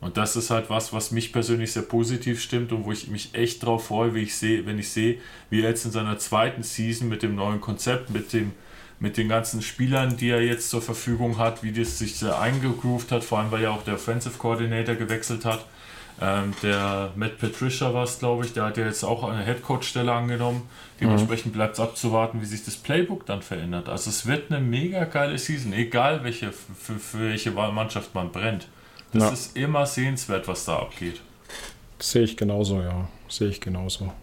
[0.01, 3.33] Und das ist halt was, was mich persönlich sehr positiv stimmt und wo ich mich
[3.33, 5.17] echt drauf freue, wie ich sehe, wenn ich sehe,
[5.49, 8.53] wie er jetzt in seiner zweiten Season mit dem neuen Konzept, mit dem
[8.99, 13.11] mit den ganzen Spielern, die er jetzt zur Verfügung hat, wie das sich sehr eingegroovt
[13.11, 15.65] hat, vor allem weil ja auch der Offensive Coordinator gewechselt hat.
[16.21, 20.11] Ähm, der Matt Patricia war es, glaube ich, der hat ja jetzt auch eine Headcoach-Stelle
[20.11, 20.69] angenommen.
[20.99, 21.57] Dementsprechend mhm.
[21.57, 23.87] bleibt es abzuwarten, wie sich das Playbook dann verändert.
[23.87, 28.67] Also es wird eine mega geile Season, egal welche, für, für welche Mannschaft man brennt.
[29.13, 29.29] Das ja.
[29.29, 31.21] ist immer sehenswert, was da abgeht.
[31.99, 33.07] Sehe ich genauso, ja.
[33.27, 34.13] Sehe ich genauso.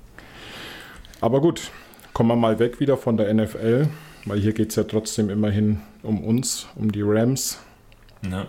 [1.20, 1.70] Aber gut,
[2.12, 3.88] kommen wir mal weg wieder von der NFL
[4.26, 7.58] weil hier geht es ja trotzdem immerhin um uns, um die Rams.
[8.28, 8.46] Ja.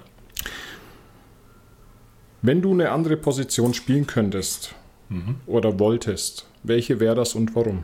[2.41, 4.76] Wenn du eine andere Position spielen könntest
[5.10, 5.36] mhm.
[5.45, 7.84] oder wolltest, welche wäre das und warum?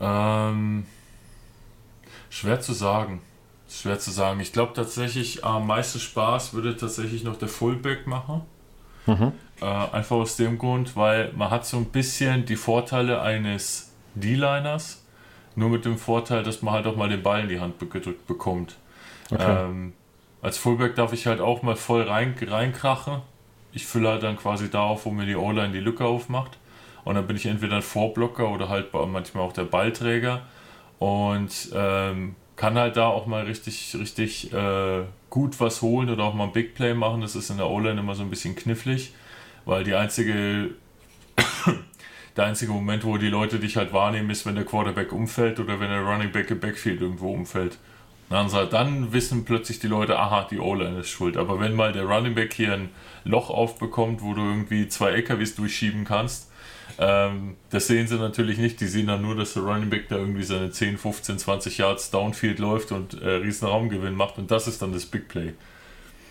[0.00, 0.86] Ähm,
[2.30, 3.20] schwer zu sagen.
[3.80, 4.40] Schwer zu sagen.
[4.40, 8.42] Ich glaube tatsächlich, am meisten Spaß würde tatsächlich noch der Fullback machen.
[9.06, 9.32] Mhm.
[9.60, 15.04] Äh, einfach aus dem Grund, weil man hat so ein bisschen die Vorteile eines D-Liners
[15.56, 18.26] nur mit dem Vorteil, dass man halt auch mal den Ball in die Hand gedrückt
[18.26, 18.76] bekommt.
[19.30, 19.66] Okay.
[19.66, 19.92] Ähm,
[20.42, 23.22] als Fullback darf ich halt auch mal voll rein, reinkrachen.
[23.72, 26.58] Ich fülle halt dann quasi da auf, wo mir die O-Line die Lücke aufmacht.
[27.04, 30.42] Und dann bin ich entweder ein Vorblocker oder halt manchmal auch der Ballträger.
[30.98, 36.34] Und ähm, kann halt da auch mal richtig, richtig äh, gut was holen oder auch
[36.34, 37.20] mal ein Big Play machen.
[37.20, 39.12] Das ist in der O-Line immer so ein bisschen knifflig,
[39.64, 40.70] weil die einzige
[42.36, 45.80] der einzige Moment, wo die Leute dich halt wahrnehmen, ist, wenn der Quarterback umfällt oder
[45.80, 47.78] wenn der Running Back im Backfield irgendwo umfällt.
[48.30, 51.36] Dann, dann wissen plötzlich die Leute, aha, die O-Line ist schuld.
[51.36, 52.88] Aber wenn mal der Running Back hier ein
[53.24, 56.50] Loch aufbekommt, wo du irgendwie zwei LKWs durchschieben kannst,
[56.98, 58.80] ähm, das sehen sie natürlich nicht.
[58.80, 62.10] Die sehen dann nur, dass der Running Back da irgendwie seine 10, 15, 20 Yards
[62.10, 64.38] Downfield läuft und äh, riesen Raumgewinn macht.
[64.38, 65.54] Und das ist dann das Big Play.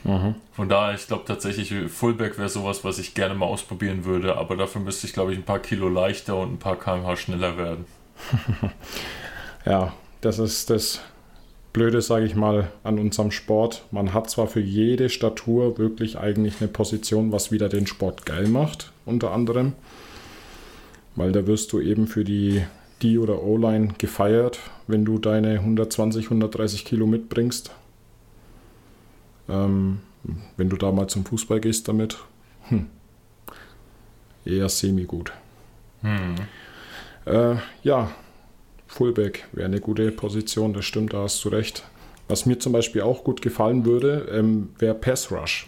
[0.04, 0.36] Mhm.
[0.54, 4.58] Von daher, ich glaube tatsächlich, Fullback wäre sowas, was ich gerne mal ausprobieren würde, aber
[4.58, 7.86] dafür müsste ich, glaube ich, ein paar Kilo leichter und ein paar kmh schneller werden.
[9.66, 11.02] ja, das ist das
[11.72, 13.86] Blöde, sage ich mal, an unserem Sport.
[13.92, 18.48] Man hat zwar für jede Statur wirklich eigentlich eine Position, was wieder den Sport geil
[18.48, 19.74] macht, unter anderem,
[21.16, 22.64] weil da wirst du eben für die
[23.02, 27.72] D- oder O-Line gefeiert, wenn du deine 120, 130 Kilo mitbringst
[29.50, 30.00] ähm,
[30.58, 32.18] wenn du da mal zum Fußball gehst damit,
[32.70, 32.88] hm,
[34.46, 35.34] eher semi-gut.
[36.02, 36.36] Hm.
[37.26, 38.12] Äh, ja,
[38.88, 41.84] Fullback wäre eine gute Position, das stimmt, da hast du recht.
[42.28, 45.68] Was mir zum Beispiel auch gut gefallen würde, ähm, wäre Pass Rush.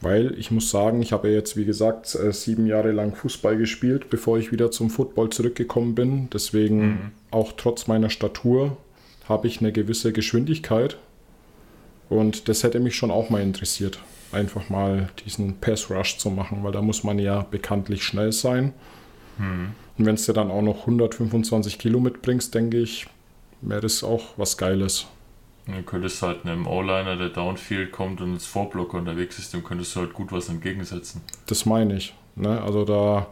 [0.00, 4.10] Weil ich muss sagen, ich habe jetzt, wie gesagt, äh, sieben Jahre lang Fußball gespielt,
[4.10, 6.30] bevor ich wieder zum Football zurückgekommen bin.
[6.30, 7.10] Deswegen, mhm.
[7.32, 8.76] auch trotz meiner Statur,
[9.28, 10.96] habe ich eine gewisse Geschwindigkeit
[12.08, 13.98] und das hätte mich schon auch mal interessiert,
[14.32, 18.72] einfach mal diesen Pass Rush zu machen, weil da muss man ja bekanntlich schnell sein.
[19.36, 19.72] Hm.
[19.98, 23.06] Und wenn du dann auch noch 125 Kilo mitbringst, denke ich,
[23.60, 25.06] wäre das auch was Geiles.
[25.68, 29.94] Du könntest halt einem O-Liner, der Downfield kommt und ins Vorblocker unterwegs ist, dem könntest
[29.94, 31.20] du halt gut was entgegensetzen.
[31.46, 32.14] Das meine ich.
[32.36, 32.60] Ne?
[32.62, 33.26] Also da,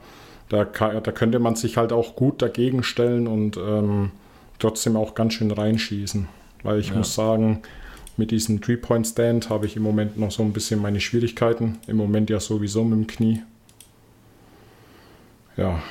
[0.51, 4.11] da, kann, da könnte man sich halt auch gut dagegen stellen und ähm,
[4.59, 6.29] trotzdem auch ganz schön reinschießen.
[6.62, 6.96] Weil ich ja.
[6.96, 7.62] muss sagen,
[8.18, 11.79] mit diesem Three-Point-Stand habe ich im Moment noch so ein bisschen meine Schwierigkeiten.
[11.87, 13.42] Im Moment ja sowieso mit dem Knie.
[15.57, 15.83] Ja.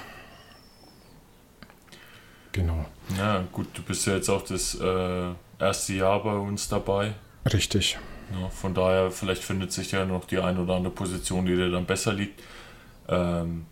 [2.51, 2.86] Genau.
[3.17, 7.13] Ja, gut, du bist ja jetzt auch das äh, erste Jahr bei uns dabei.
[7.51, 7.97] Richtig.
[8.31, 11.69] Ja, von daher, vielleicht findet sich ja noch die eine oder andere Position, die dir
[11.69, 12.41] dann besser liegt.
[13.07, 13.65] Ähm,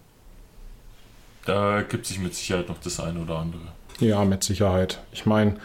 [1.46, 3.62] da gibt sich mit Sicherheit noch das eine oder andere.
[4.00, 5.00] Ja, mit Sicherheit.
[5.12, 5.58] Ich meine,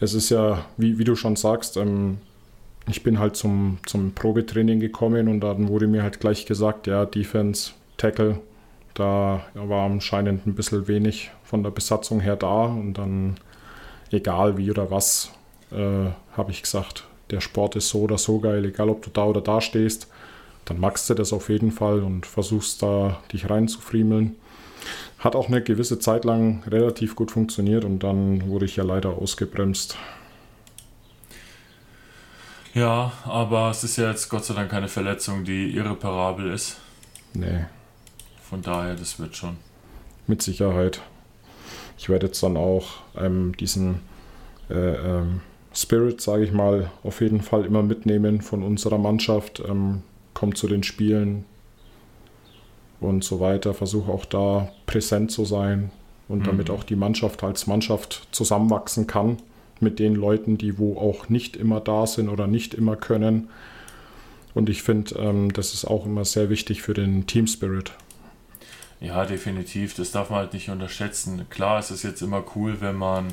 [0.00, 2.18] es ist ja, wie, wie du schon sagst, ähm,
[2.88, 7.04] ich bin halt zum, zum Probetraining gekommen und dann wurde mir halt gleich gesagt, ja,
[7.04, 8.40] Defense, Tackle,
[8.94, 13.36] da war anscheinend ein bisschen wenig von der Besatzung her da und dann,
[14.10, 15.32] egal wie oder was,
[15.72, 19.24] äh, habe ich gesagt, der Sport ist so oder so geil, egal ob du da
[19.24, 20.08] oder da stehst,
[20.64, 24.36] dann magst du das auf jeden Fall und versuchst da dich reinzufriemeln.
[25.18, 29.10] Hat auch eine gewisse Zeit lang relativ gut funktioniert und dann wurde ich ja leider
[29.10, 29.96] ausgebremst.
[32.72, 36.78] Ja, aber es ist ja jetzt Gott sei Dank keine Verletzung, die irreparabel ist.
[37.34, 37.64] Nee.
[38.48, 39.56] Von daher, das wird schon.
[40.26, 41.00] Mit Sicherheit.
[42.00, 44.00] Ich werde jetzt dann auch ähm, diesen
[44.70, 45.42] äh, ähm,
[45.74, 49.62] Spirit, sage ich mal, auf jeden Fall immer mitnehmen von unserer Mannschaft.
[49.68, 50.00] Ähm,
[50.32, 51.44] kommt zu den Spielen
[53.00, 53.74] und so weiter.
[53.74, 55.90] Versuche auch da präsent zu sein
[56.26, 56.44] und mhm.
[56.44, 59.36] damit auch die Mannschaft als Mannschaft zusammenwachsen kann
[59.78, 63.50] mit den Leuten, die wo auch nicht immer da sind oder nicht immer können.
[64.54, 67.92] Und ich finde, ähm, das ist auch immer sehr wichtig für den Team Spirit.
[69.00, 69.94] Ja, definitiv.
[69.94, 71.46] Das darf man halt nicht unterschätzen.
[71.48, 73.32] Klar, es ist jetzt immer cool, wenn man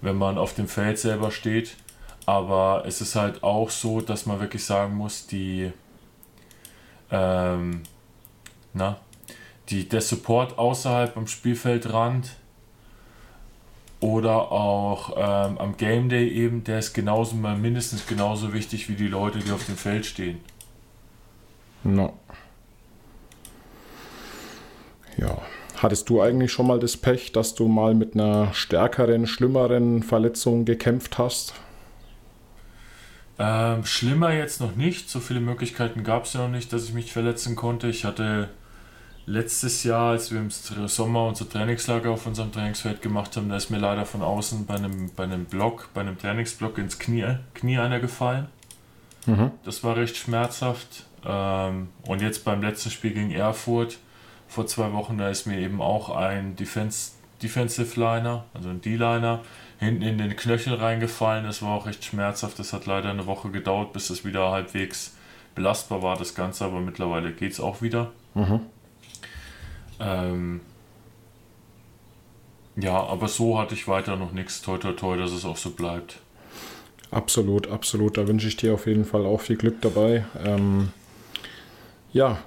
[0.00, 1.76] wenn man auf dem Feld selber steht.
[2.24, 5.72] Aber es ist halt auch so, dass man wirklich sagen muss, die,
[7.10, 7.82] ähm,
[8.72, 8.98] na,
[9.68, 12.30] die, der Support außerhalb am Spielfeldrand
[14.00, 18.96] oder auch ähm, am Game Day eben, der ist genauso mal mindestens genauso wichtig wie
[18.96, 20.40] die Leute, die auf dem Feld stehen.
[21.84, 22.18] No.
[25.16, 25.38] Ja.
[25.76, 30.64] Hattest du eigentlich schon mal das Pech, dass du mal mit einer stärkeren, schlimmeren Verletzung
[30.64, 31.54] gekämpft hast?
[33.38, 35.10] Ähm, schlimmer jetzt noch nicht.
[35.10, 37.88] So viele Möglichkeiten gab es ja noch nicht, dass ich mich verletzen konnte.
[37.88, 38.48] Ich hatte
[39.26, 43.70] letztes Jahr, als wir im Sommer unser Trainingslager auf unserem Trainingsfeld gemacht haben, da ist
[43.70, 47.78] mir leider von außen bei einem, bei einem Block, bei einem Trainingsblock ins Knie, Knie
[47.78, 48.46] einer gefallen.
[49.26, 49.50] Mhm.
[49.64, 51.04] Das war recht schmerzhaft.
[51.26, 53.98] Ähm, und jetzt beim letzten Spiel gegen Erfurt
[54.48, 59.40] vor zwei Wochen, da ist mir eben auch ein Defense, Defensive Liner, also ein D-Liner,
[59.78, 61.44] hinten in den Knöchel reingefallen.
[61.44, 62.58] Das war auch recht schmerzhaft.
[62.58, 65.14] Das hat leider eine Woche gedauert, bis es wieder halbwegs
[65.54, 68.12] belastbar war, das Ganze, aber mittlerweile geht es auch wieder.
[68.34, 68.60] Mhm.
[69.98, 70.60] Ähm,
[72.76, 74.60] ja, aber so hatte ich weiter noch nichts.
[74.60, 76.20] Toi, toi, toi, dass es auch so bleibt.
[77.10, 78.18] Absolut, absolut.
[78.18, 80.24] Da wünsche ich dir auf jeden Fall auch viel Glück dabei.
[80.44, 80.92] Ähm,
[82.12, 82.38] ja,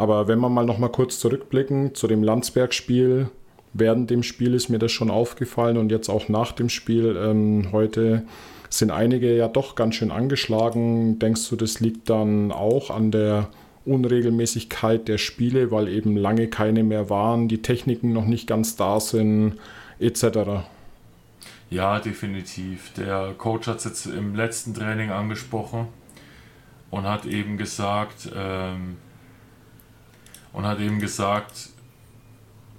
[0.00, 3.28] aber wenn wir mal noch mal kurz zurückblicken zu dem Landsberg-Spiel,
[3.74, 7.68] während dem Spiel ist mir das schon aufgefallen und jetzt auch nach dem Spiel ähm,
[7.70, 8.22] heute
[8.70, 11.18] sind einige ja doch ganz schön angeschlagen.
[11.18, 13.48] Denkst du, das liegt dann auch an der
[13.84, 19.00] Unregelmäßigkeit der Spiele, weil eben lange keine mehr waren, die Techniken noch nicht ganz da
[19.00, 19.58] sind,
[19.98, 20.64] etc.?
[21.68, 22.90] Ja, definitiv.
[22.94, 25.88] Der Coach hat es jetzt im letzten Training angesprochen
[26.90, 28.96] und hat eben gesagt, ähm,
[30.52, 31.70] und hat eben gesagt,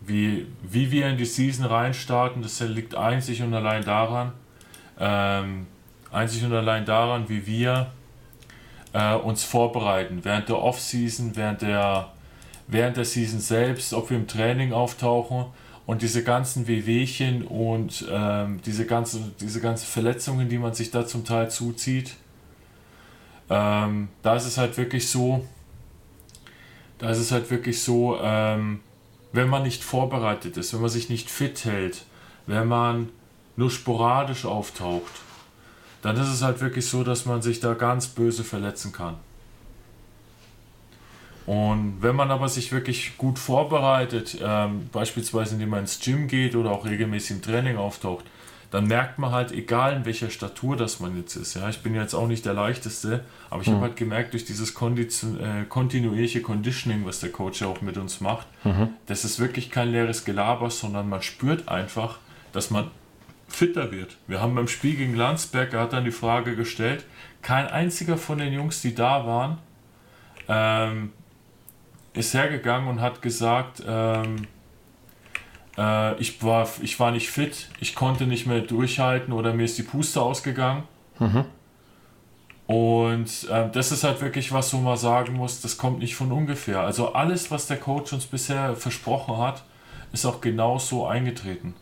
[0.06, 4.34] wie, wie wir in die Season reinstarten, das liegt einzig und allein daran,
[5.00, 5.68] ähm,
[6.12, 7.92] einzig und allein daran, wie wir
[8.94, 12.10] äh, uns vorbereiten während der Off-Season, während der,
[12.68, 15.46] während der Season selbst, ob wir im Training auftauchen
[15.86, 21.06] und diese ganzen Wehwehchen und ähm, diese, ganze, diese ganzen Verletzungen, die man sich da
[21.06, 22.16] zum Teil zuzieht.
[23.50, 25.46] Ähm, da ist es halt wirklich so,
[27.02, 28.80] da ist es halt wirklich so, ähm,
[29.34, 32.06] wenn man nicht vorbereitet ist, wenn man sich nicht fit hält,
[32.46, 33.10] wenn man
[33.56, 35.12] nur sporadisch auftaucht,
[36.04, 39.16] dann ist es halt wirklich so, dass man sich da ganz böse verletzen kann.
[41.48, 46.56] Und wenn man aber sich wirklich gut vorbereitet, ähm, beispielsweise indem man ins Gym geht
[46.56, 48.26] oder auch regelmäßig im Training auftaucht,
[48.72, 51.56] dann merkt man halt, egal in welcher Statur das man jetzt ist.
[51.56, 53.74] Ja, ich bin jetzt auch nicht der leichteste, aber ich mhm.
[53.74, 57.98] habe halt gemerkt, durch dieses Kondition, äh, kontinuierliche Conditioning, was der Coach ja auch mit
[57.98, 58.90] uns macht, mhm.
[59.08, 62.20] das ist wirklich kein leeres Gelaber, sondern man spürt einfach,
[62.54, 62.90] dass man
[63.50, 64.16] fitter wird.
[64.28, 67.06] Wir haben beim Spiel gegen Landsberg, er hat dann die Frage gestellt,
[67.42, 69.58] kein einziger von den Jungs, die da waren,
[70.48, 71.12] ähm,
[72.14, 74.48] ist hergegangen und hat gesagt, ähm,
[75.78, 79.78] äh, ich, war, ich war nicht fit, ich konnte nicht mehr durchhalten oder mir ist
[79.78, 80.84] die Puste ausgegangen.
[81.20, 81.46] Mhm.
[82.68, 86.32] Und äh, das ist halt wirklich was, wo man sagen muss, das kommt nicht von
[86.32, 86.80] ungefähr.
[86.80, 89.64] Also alles, was der Coach uns bisher versprochen hat,
[90.14, 91.74] ist auch genau so eingetreten.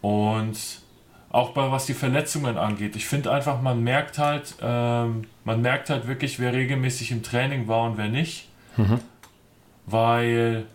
[0.00, 0.58] Und
[1.30, 5.90] auch bei was die Verletzungen angeht, ich finde einfach, man merkt halt, ähm, man merkt
[5.90, 8.48] halt wirklich, wer regelmäßig im Training war und wer nicht.
[8.76, 9.00] Mhm.
[9.86, 10.66] Weil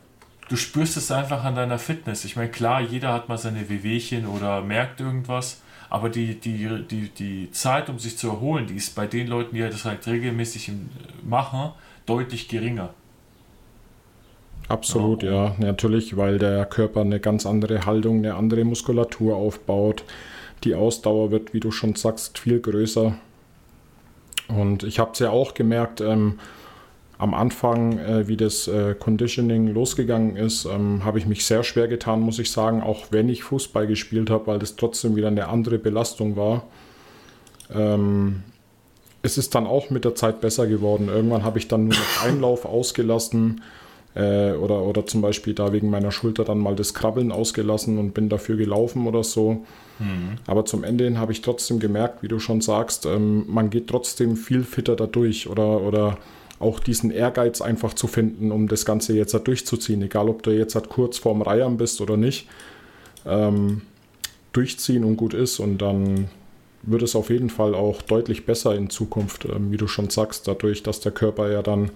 [0.49, 2.25] du spürst es einfach an deiner Fitness.
[2.25, 7.09] Ich meine, klar, jeder hat mal seine Wehwehchen oder merkt irgendwas, aber die, die, die,
[7.09, 10.71] die Zeit, um sich zu erholen, die ist bei den Leuten, die das halt regelmäßig
[11.23, 11.71] machen,
[12.05, 12.93] deutlich geringer.
[14.67, 15.31] Absolut, ja.
[15.31, 15.55] ja.
[15.59, 20.03] Natürlich, weil der Körper eine ganz andere Haltung, eine andere Muskulatur aufbaut.
[20.63, 23.15] Die Ausdauer wird, wie du schon sagst, viel größer.
[24.47, 26.39] Und ich habe es ja auch gemerkt, ähm,
[27.23, 31.87] am Anfang, äh, wie das äh, Conditioning losgegangen ist, ähm, habe ich mich sehr schwer
[31.87, 35.47] getan, muss ich sagen, auch wenn ich Fußball gespielt habe, weil das trotzdem wieder eine
[35.47, 36.63] andere Belastung war.
[37.73, 38.43] Ähm,
[39.21, 41.07] es ist dann auch mit der Zeit besser geworden.
[41.07, 43.61] Irgendwann habe ich dann nur noch Einlauf ausgelassen
[44.15, 48.13] äh, oder, oder zum Beispiel da wegen meiner Schulter dann mal das Krabbeln ausgelassen und
[48.13, 49.63] bin dafür gelaufen oder so.
[49.99, 50.39] Mhm.
[50.45, 53.87] Aber zum Ende hin habe ich trotzdem gemerkt, wie du schon sagst, ähm, man geht
[53.87, 56.17] trotzdem viel fitter dadurch oder, oder
[56.63, 60.01] auch diesen Ehrgeiz einfach zu finden, um das Ganze jetzt halt durchzuziehen.
[60.01, 62.47] Egal, ob du jetzt halt kurz vorm Reihern bist oder nicht.
[63.25, 63.83] Ähm,
[64.53, 66.29] durchziehen und gut ist und dann
[66.83, 70.47] wird es auf jeden Fall auch deutlich besser in Zukunft, ähm, wie du schon sagst,
[70.47, 71.91] dadurch, dass der Körper ja dann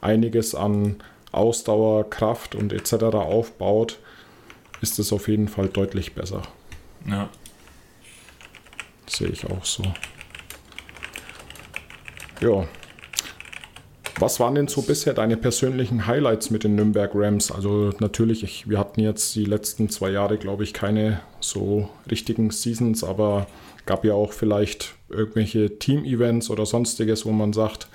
[0.00, 0.96] einiges an
[1.30, 3.04] Ausdauer, Kraft und etc.
[3.14, 3.98] aufbaut,
[4.80, 6.42] ist es auf jeden Fall deutlich besser.
[7.06, 7.30] Ja.
[9.06, 9.84] Sehe ich auch so.
[12.40, 12.66] Ja,
[14.18, 17.50] was waren denn so bisher deine persönlichen Highlights mit den Nürnberg Rams?
[17.50, 22.50] Also natürlich, ich, wir hatten jetzt die letzten zwei Jahre, glaube ich, keine so richtigen
[22.50, 23.46] Seasons, aber
[23.86, 27.88] gab ja auch vielleicht irgendwelche Team-Events oder sonstiges, wo man sagt,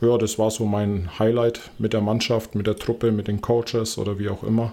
[0.00, 3.98] ja, das war so mein Highlight mit der Mannschaft, mit der Truppe, mit den Coaches
[3.98, 4.72] oder wie auch immer.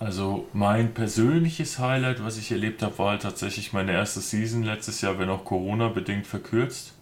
[0.00, 5.00] Also mein persönliches Highlight, was ich erlebt habe, war halt tatsächlich meine erste Season letztes
[5.00, 6.94] Jahr, wenn auch Corona bedingt verkürzt.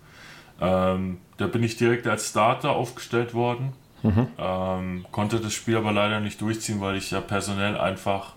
[0.61, 3.73] Ähm, da bin ich direkt als Starter aufgestellt worden.
[4.03, 4.29] Mhm.
[4.39, 8.35] Ähm, konnte das Spiel aber leider nicht durchziehen, weil ich ja personell einfach,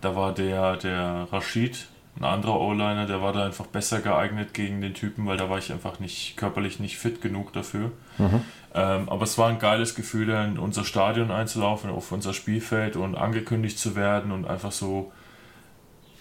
[0.00, 4.80] da war der, der Rashid, ein anderer O-Liner, der war da einfach besser geeignet gegen
[4.80, 7.90] den Typen, weil da war ich einfach nicht körperlich nicht fit genug dafür.
[8.18, 8.42] Mhm.
[8.74, 13.16] Ähm, aber es war ein geiles Gefühl, in unser Stadion einzulaufen, auf unser Spielfeld und
[13.16, 15.12] angekündigt zu werden und einfach so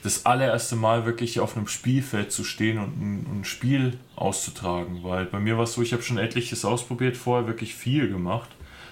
[0.03, 4.99] das allererste Mal wirklich auf einem Spielfeld zu stehen und ein, ein Spiel auszutragen.
[5.03, 8.49] Weil bei mir war es so, ich habe schon etliches ausprobiert, vorher wirklich viel gemacht.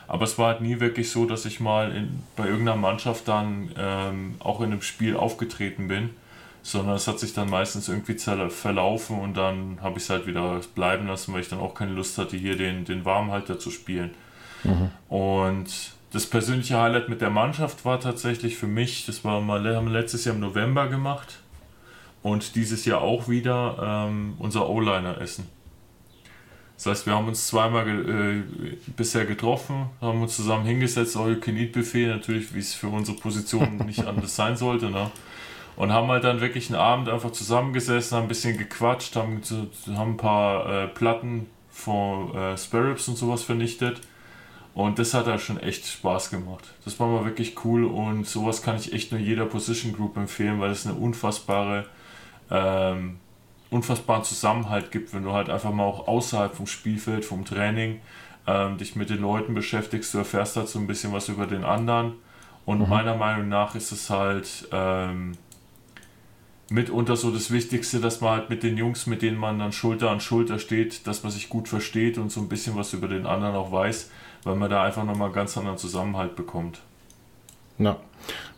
[0.08, 3.72] Aber es war halt nie wirklich so, dass ich mal in, bei irgendeiner Mannschaft dann
[3.78, 6.12] ähm, auch in einem Spiel aufgetreten bin,
[6.64, 8.18] sondern es hat sich dann meistens irgendwie
[8.50, 11.92] verlaufen und dann habe ich es halt wieder bleiben lassen, weil ich dann auch keine
[11.92, 14.12] Lust hatte, hier den, den Warmhalter zu spielen.
[14.64, 14.92] Mhm.
[15.10, 19.92] Und das persönliche Highlight mit der Mannschaft war tatsächlich für mich, das war mal, haben
[19.92, 21.40] wir letztes Jahr im November gemacht
[22.22, 25.48] und dieses Jahr auch wieder ähm, unser O-Liner-Essen.
[26.76, 32.08] Das heißt, wir haben uns zweimal äh, bisher getroffen, haben uns zusammen hingesetzt, auch Eat-Buffet,
[32.08, 34.90] natürlich, wie es für unsere Position nicht anders sein sollte.
[34.90, 35.12] Ne?
[35.78, 39.42] Und haben halt dann wirklich einen Abend einfach zusammengesessen, haben ein bisschen gequatscht, haben,
[39.96, 44.02] haben ein paar äh, Platten von äh, Sparrows und sowas vernichtet
[44.74, 46.64] und das hat halt schon echt Spaß gemacht.
[46.86, 50.62] Das war mal wirklich cool und sowas kann ich echt nur jeder Position Group empfehlen,
[50.62, 51.86] weil es eine unfassbare,
[52.50, 53.18] ähm,
[53.70, 58.00] unfassbaren Zusammenhalt gibt, wenn du halt einfach mal auch außerhalb vom Spielfeld, vom Training,
[58.48, 60.14] ähm, dich mit den Leuten beschäftigst.
[60.14, 62.14] Du erfährst halt so ein bisschen was über den anderen.
[62.66, 62.90] Und mhm.
[62.90, 65.34] meiner Meinung nach ist es halt ähm,
[66.70, 70.12] mitunter so das Wichtigste, dass man halt mit den Jungs, mit denen man dann Schulter
[70.12, 73.26] an Schulter steht, dass man sich gut versteht und so ein bisschen was über den
[73.26, 74.10] anderen auch weiß
[74.44, 76.82] weil man da einfach nochmal ganz anderen Zusammenhalt bekommt.
[77.78, 77.98] Ja,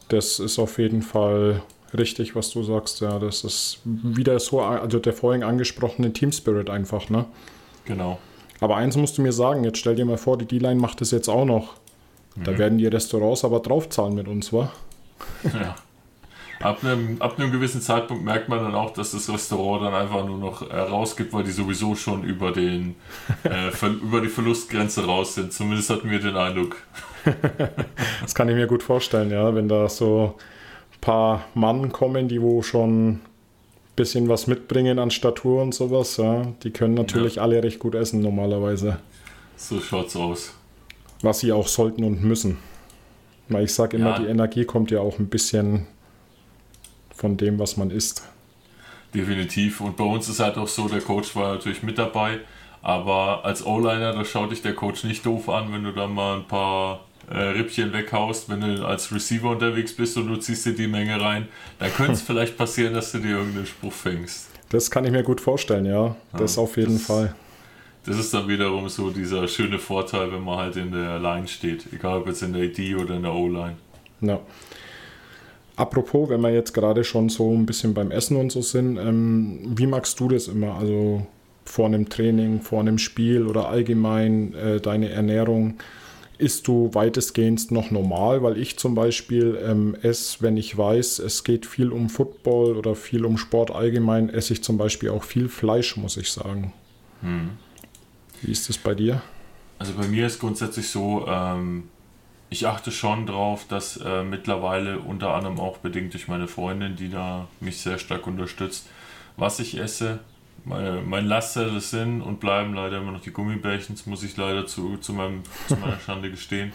[0.10, 1.62] das ist auf jeden Fall
[1.98, 3.02] richtig, was du sagst.
[3.02, 7.26] Ja, das ist wieder so, also der vorhin angesprochene Team Spirit einfach, ne?
[7.86, 8.20] Genau.
[8.60, 11.12] Aber eins musst du mir sagen, jetzt stell dir mal vor, die D-Line macht das
[11.12, 11.76] jetzt auch noch.
[12.36, 12.44] Mhm.
[12.46, 14.72] Da werden die Restaurants aber draufzahlen mit uns, wa?
[15.54, 15.76] Ja.
[16.64, 20.26] Ab einem, ab einem gewissen Zeitpunkt merkt man dann auch, dass das Restaurant dann einfach
[20.26, 22.96] nur noch äh, rausgibt, weil die sowieso schon über, den,
[23.44, 23.70] äh,
[24.02, 25.52] über die Verlustgrenze raus sind.
[25.52, 26.78] Zumindest hatten wir den Eindruck.
[28.22, 30.36] das kann ich mir gut vorstellen, ja, wenn da so
[30.94, 33.22] ein paar Mann kommen, die wo schon ein
[33.98, 37.42] bisschen was mitbringen an Statur und sowas, ja, die können natürlich ja.
[37.42, 39.00] alle recht gut essen normalerweise.
[39.58, 40.54] So schaut's aus.
[41.22, 42.58] Was sie auch sollten und müssen.
[43.50, 44.20] Weil ich sage immer, ja.
[44.20, 45.88] die Energie kommt ja auch ein bisschen
[47.24, 48.22] von dem, was man isst.
[49.14, 49.80] Definitiv.
[49.80, 52.40] Und bei uns ist halt auch so, der Coach war natürlich mit dabei.
[52.82, 56.40] Aber als O-Liner, da schaut dich der Coach nicht doof an, wenn du da mal
[56.40, 60.74] ein paar äh, Rippchen weghaust, wenn du als Receiver unterwegs bist und du ziehst dir
[60.74, 61.48] die Menge rein.
[61.80, 64.50] Dann könnte es vielleicht passieren, dass du dir irgendeinen Spruch fängst.
[64.68, 66.18] Das kann ich mir gut vorstellen, ja.
[66.38, 67.34] Das ja, auf jeden das, Fall.
[68.06, 71.86] Das ist dann wiederum so dieser schöne Vorteil, wenn man halt in der Line steht.
[71.94, 73.78] Egal ob jetzt in der ID oder in der O-Line.
[74.20, 74.42] Ja.
[75.76, 79.60] Apropos, wenn wir jetzt gerade schon so ein bisschen beim Essen und so sind, ähm,
[79.76, 80.76] wie magst du das immer?
[80.76, 81.26] Also
[81.66, 85.76] vor einem Training, vor einem Spiel oder allgemein äh, deine Ernährung?
[86.38, 88.44] Isst du weitestgehend noch normal?
[88.44, 92.96] Weil ich zum Beispiel ähm, esse, wenn ich weiß, es geht viel um Football oder
[92.96, 96.74] viel um Sport allgemein, esse ich zum Beispiel auch viel Fleisch, muss ich sagen.
[97.22, 97.52] Hm.
[98.42, 99.22] Wie ist das bei dir?
[99.80, 101.84] Also bei mir ist grundsätzlich so, ähm,
[102.54, 107.10] ich achte schon drauf, dass äh, mittlerweile unter anderem auch bedingt durch meine Freundin, die
[107.10, 108.88] da mich sehr stark unterstützt,
[109.38, 110.20] was ich esse.
[110.64, 114.68] Meine, mein Laster sind und bleiben leider immer noch die Gummibärchen, das muss ich leider
[114.68, 116.72] zu, zu, meinem, zu meiner Schande gestehen.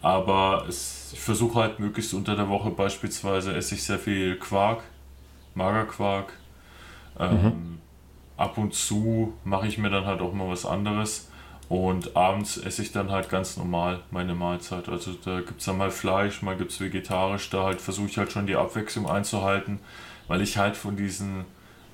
[0.00, 4.82] Aber es, ich versuche halt möglichst unter der Woche beispielsweise esse ich sehr viel Quark,
[5.54, 6.32] Magerquark.
[7.18, 7.78] Ähm, mhm.
[8.38, 11.29] Ab und zu mache ich mir dann halt auch mal was anderes.
[11.70, 14.88] Und abends esse ich dann halt ganz normal meine Mahlzeit.
[14.88, 17.48] Also da gibt es dann mal Fleisch, mal gibt es vegetarisch.
[17.48, 19.78] Da halt versuche ich halt schon die Abwechslung einzuhalten,
[20.26, 21.44] weil ich halt von diesen,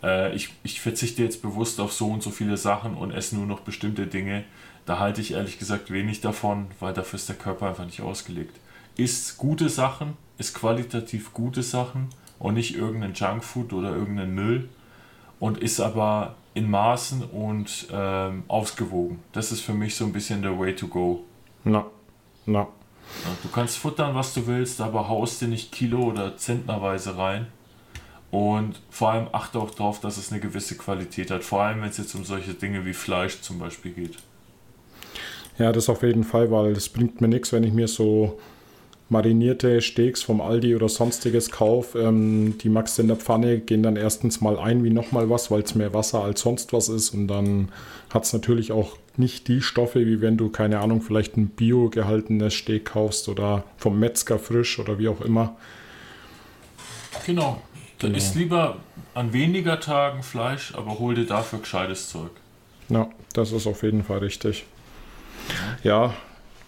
[0.02, 3.44] äh, ich, ich verzichte jetzt bewusst auf so und so viele Sachen und esse nur
[3.44, 4.44] noch bestimmte Dinge.
[4.86, 8.58] Da halte ich ehrlich gesagt wenig davon, weil dafür ist der Körper einfach nicht ausgelegt.
[8.96, 12.08] Isst gute Sachen, ist qualitativ gute Sachen
[12.38, 14.70] und nicht irgendein Junkfood oder irgendein Müll
[15.38, 19.18] und ist aber in Maßen und ähm, ausgewogen.
[19.32, 21.22] Das ist für mich so ein bisschen der Way to go.
[21.64, 21.84] Na,
[22.46, 22.66] na.
[23.42, 27.48] Du kannst futtern, was du willst, aber haust dir nicht Kilo oder Zentnerweise rein.
[28.30, 31.44] Und vor allem achte auch darauf, dass es eine gewisse Qualität hat.
[31.44, 34.16] Vor allem, wenn es jetzt um solche Dinge wie Fleisch zum Beispiel geht.
[35.58, 38.38] Ja, das auf jeden Fall, weil es bringt mir nichts, wenn ich mir so
[39.08, 43.82] marinierte Steaks vom Aldi oder sonstiges kauf, ähm, die magst du in der Pfanne, gehen
[43.82, 47.10] dann erstens mal ein wie nochmal was, weil es mehr Wasser als sonst was ist
[47.10, 47.68] und dann
[48.10, 51.88] hat es natürlich auch nicht die Stoffe, wie wenn du, keine Ahnung, vielleicht ein bio
[51.88, 55.56] gehaltenes Steak kaufst oder vom Metzger frisch oder wie auch immer.
[57.24, 57.62] Genau.
[57.98, 58.18] Dann genau.
[58.18, 58.76] isst lieber
[59.14, 62.30] an weniger Tagen Fleisch, aber hol dir dafür gescheites Zeug.
[62.88, 64.64] Ja, das ist auf jeden Fall richtig.
[65.82, 66.14] Ja,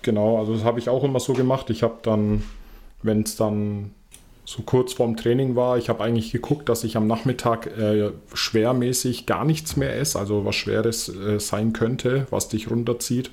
[0.08, 1.68] Genau, also das habe ich auch immer so gemacht.
[1.68, 2.42] Ich habe dann,
[3.02, 3.90] wenn es dann
[4.46, 9.26] so kurz vorm Training war, ich habe eigentlich geguckt, dass ich am Nachmittag äh, schwermäßig
[9.26, 13.32] gar nichts mehr esse, also was Schweres äh, sein könnte, was dich runterzieht.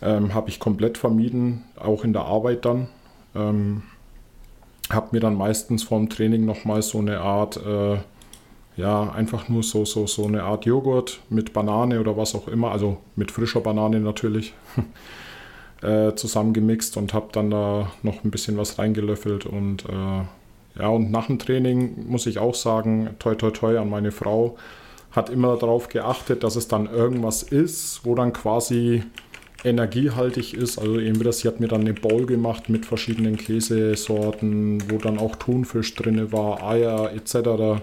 [0.00, 2.86] Ähm, habe ich komplett vermieden, auch in der Arbeit dann.
[3.34, 3.82] Ähm,
[4.88, 7.96] habe mir dann meistens vorm Training nochmal so eine Art, äh,
[8.76, 12.72] ja, einfach nur so, so, so eine Art Joghurt mit Banane oder was auch immer,
[12.72, 14.54] also mit frischer Banane natürlich.
[15.82, 20.22] äh, zusammengemixt und habe dann da noch ein bisschen was reingelöffelt und äh,
[20.80, 24.56] ja, und nach dem Training muss ich auch sagen, toi toi toi an meine Frau,
[25.12, 29.04] hat immer darauf geachtet, dass es dann irgendwas ist, wo dann quasi
[29.62, 30.78] energiehaltig ist.
[30.78, 35.36] Also das, sie hat mir dann eine Bowl gemacht mit verschiedenen Käsesorten, wo dann auch
[35.36, 37.80] Thunfisch drin war, Eier etc.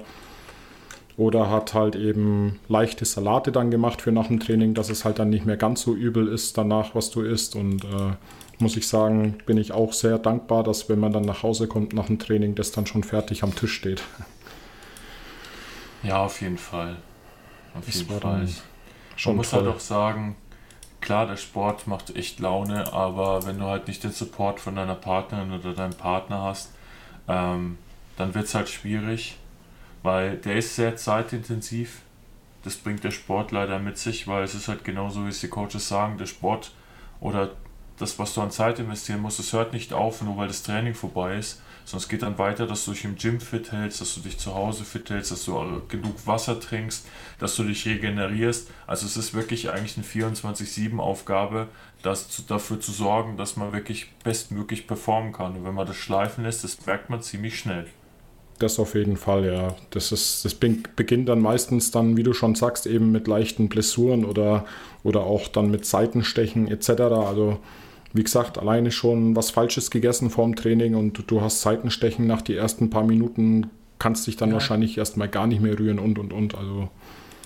[1.18, 5.20] Oder hat halt eben leichte Salate dann gemacht für nach dem Training, dass es halt
[5.20, 7.56] dann nicht mehr ganz so übel ist danach, was du isst.
[7.56, 8.14] Und äh,
[8.60, 11.94] muss ich sagen, bin ich auch sehr dankbar, dass wenn man dann nach Hause kommt
[11.94, 14.04] nach dem Training, das dann schon fertig am Tisch steht.
[16.04, 16.98] Ja, auf jeden Fall.
[17.74, 18.48] Auf das jeden Fall.
[19.16, 19.72] Schon Man muss halt toll.
[19.72, 20.36] halt auch sagen,
[21.00, 24.96] klar, der Sport macht echt Laune, aber wenn du halt nicht den Support von deiner
[24.96, 26.72] Partnerin oder deinem Partner hast,
[27.28, 27.78] ähm,
[28.18, 29.38] dann wird es halt schwierig
[30.04, 32.02] weil der ist sehr zeitintensiv.
[32.64, 35.48] Das bringt der Sport leider mit sich, weil es ist halt genauso, wie es die
[35.48, 36.72] Coaches sagen, der Sport
[37.20, 37.52] oder
[37.98, 40.96] das, was du an Zeit investieren musst, das hört nicht auf, nur weil das Training
[40.96, 41.62] vorbei ist,
[41.98, 44.54] es geht dann weiter, dass du dich im Gym fit hältst, dass du dich zu
[44.56, 47.06] Hause fit hältst, dass du genug Wasser trinkst,
[47.40, 48.70] dass du dich regenerierst.
[48.88, 51.68] Also es ist wirklich eigentlich eine 24-7-Aufgabe,
[52.02, 55.56] das dafür zu sorgen, dass man wirklich bestmöglich performen kann.
[55.56, 57.88] Und wenn man das schleifen lässt, das merkt man ziemlich schnell.
[58.62, 59.76] Das auf jeden Fall, ja.
[59.90, 64.24] Das, ist, das beginnt dann meistens dann, wie du schon sagst, eben mit leichten Blessuren
[64.24, 64.66] oder,
[65.04, 66.90] oder auch dann mit Seitenstechen etc.
[67.02, 67.58] Also
[68.14, 72.56] wie gesagt, alleine schon was Falsches gegessen vorm Training und du hast Seitenstechen nach die
[72.56, 74.54] ersten paar Minuten, kannst dich dann ja.
[74.54, 76.54] wahrscheinlich erstmal gar nicht mehr rühren und und und.
[76.54, 76.90] Also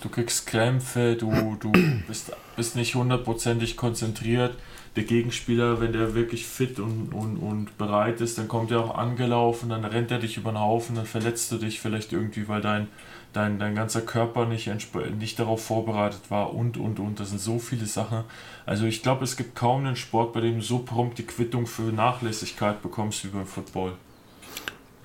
[0.02, 1.72] du kriegst Krämpfe, du, du
[2.06, 4.54] bist, bist nicht hundertprozentig konzentriert.
[4.96, 8.96] Der Gegenspieler, wenn der wirklich fit und, und, und bereit ist, dann kommt er auch
[8.96, 12.62] angelaufen, dann rennt er dich über den Haufen, dann verletzt du dich vielleicht irgendwie, weil
[12.62, 12.88] dein,
[13.34, 14.70] dein, dein ganzer Körper nicht,
[15.18, 17.20] nicht darauf vorbereitet war und, und, und.
[17.20, 18.24] Das sind so viele Sachen.
[18.64, 21.66] Also ich glaube, es gibt kaum einen Sport, bei dem du so prompt die Quittung
[21.66, 23.92] für Nachlässigkeit bekommst wie beim Football.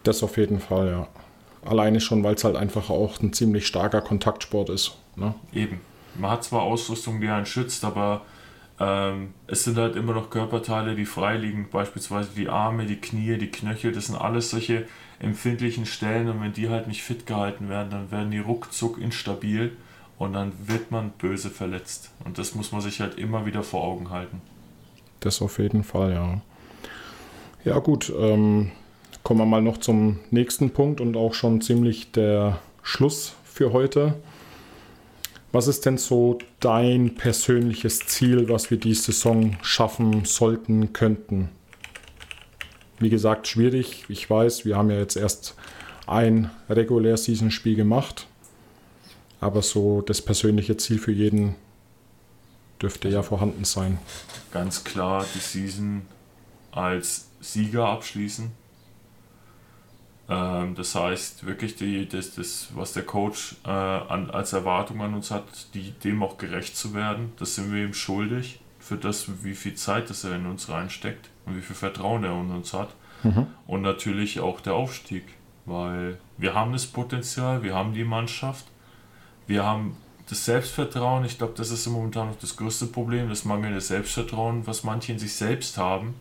[0.04, 1.08] Das auf jeden Fall, ja.
[1.70, 4.96] Alleine schon, weil es halt einfach auch ein ziemlich starker Kontaktsport ist.
[5.16, 5.36] Ne?
[5.54, 5.82] Eben.
[6.16, 8.22] Man hat zwar Ausrüstung, die einen schützt, aber
[8.82, 13.38] ähm, es sind halt immer noch Körperteile, die frei liegen, beispielsweise die Arme, die Knie,
[13.38, 13.92] die Knöchel.
[13.92, 14.88] Das sind alles solche
[15.20, 19.74] empfindlichen Stellen und wenn die halt nicht fit gehalten werden, dann werden die ruckzuck instabil
[20.18, 22.10] und dann wird man böse verletzt.
[22.26, 24.42] Und das muss man sich halt immer wieder vor Augen halten.
[25.20, 26.42] Das auf jeden Fall, ja.
[27.64, 28.12] Ja, gut.
[28.18, 28.72] Ähm,
[29.22, 34.16] kommen wir mal noch zum nächsten Punkt und auch schon ziemlich der Schluss für heute.
[35.52, 41.50] Was ist denn so dein persönliches Ziel, was wir die Saison schaffen sollten, könnten?
[43.00, 44.06] Wie gesagt, schwierig.
[44.08, 45.56] Ich weiß, wir haben ja jetzt erst
[46.08, 48.28] ein Regulär-Season-Spiel gemacht.
[49.42, 51.56] Aber so das persönliche Ziel für jeden
[52.82, 53.98] dürfte ja vorhanden sein.
[54.52, 56.04] Ganz klar die Season
[56.72, 58.52] als Sieger abschließen.
[60.30, 65.14] Ähm, das heißt, wirklich, die, das, das, was der Coach äh, an, als Erwartung an
[65.14, 69.44] uns hat, die, dem auch gerecht zu werden, das sind wir ihm schuldig für das,
[69.44, 72.74] wie viel Zeit das er in uns reinsteckt und wie viel Vertrauen er in uns
[72.74, 72.90] hat.
[73.24, 73.48] Mhm.
[73.68, 75.24] Und natürlich auch der Aufstieg,
[75.66, 78.66] weil wir haben das Potenzial, wir haben die Mannschaft,
[79.48, 79.96] wir haben
[80.30, 81.26] das Selbstvertrauen.
[81.26, 85.20] Ich glaube, das ist momentan noch das größte Problem, das mangelnde Selbstvertrauen, was manche in
[85.20, 86.16] sich selbst haben.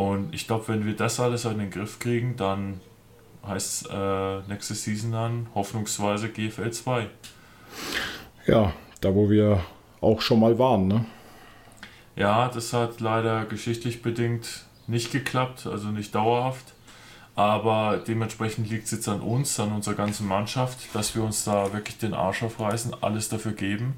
[0.00, 2.80] Und ich glaube, wenn wir das alles in den Griff kriegen, dann
[3.46, 7.06] heißt äh, nächste Season dann hoffnungsweise GFL 2.
[8.46, 8.72] Ja,
[9.02, 9.62] da wo wir
[10.00, 11.04] auch schon mal waren, ne?
[12.16, 16.72] Ja, das hat leider geschichtlich bedingt nicht geklappt, also nicht dauerhaft.
[17.34, 21.74] Aber dementsprechend liegt es jetzt an uns, an unserer ganzen Mannschaft, dass wir uns da
[21.74, 23.96] wirklich den Arsch aufreißen, alles dafür geben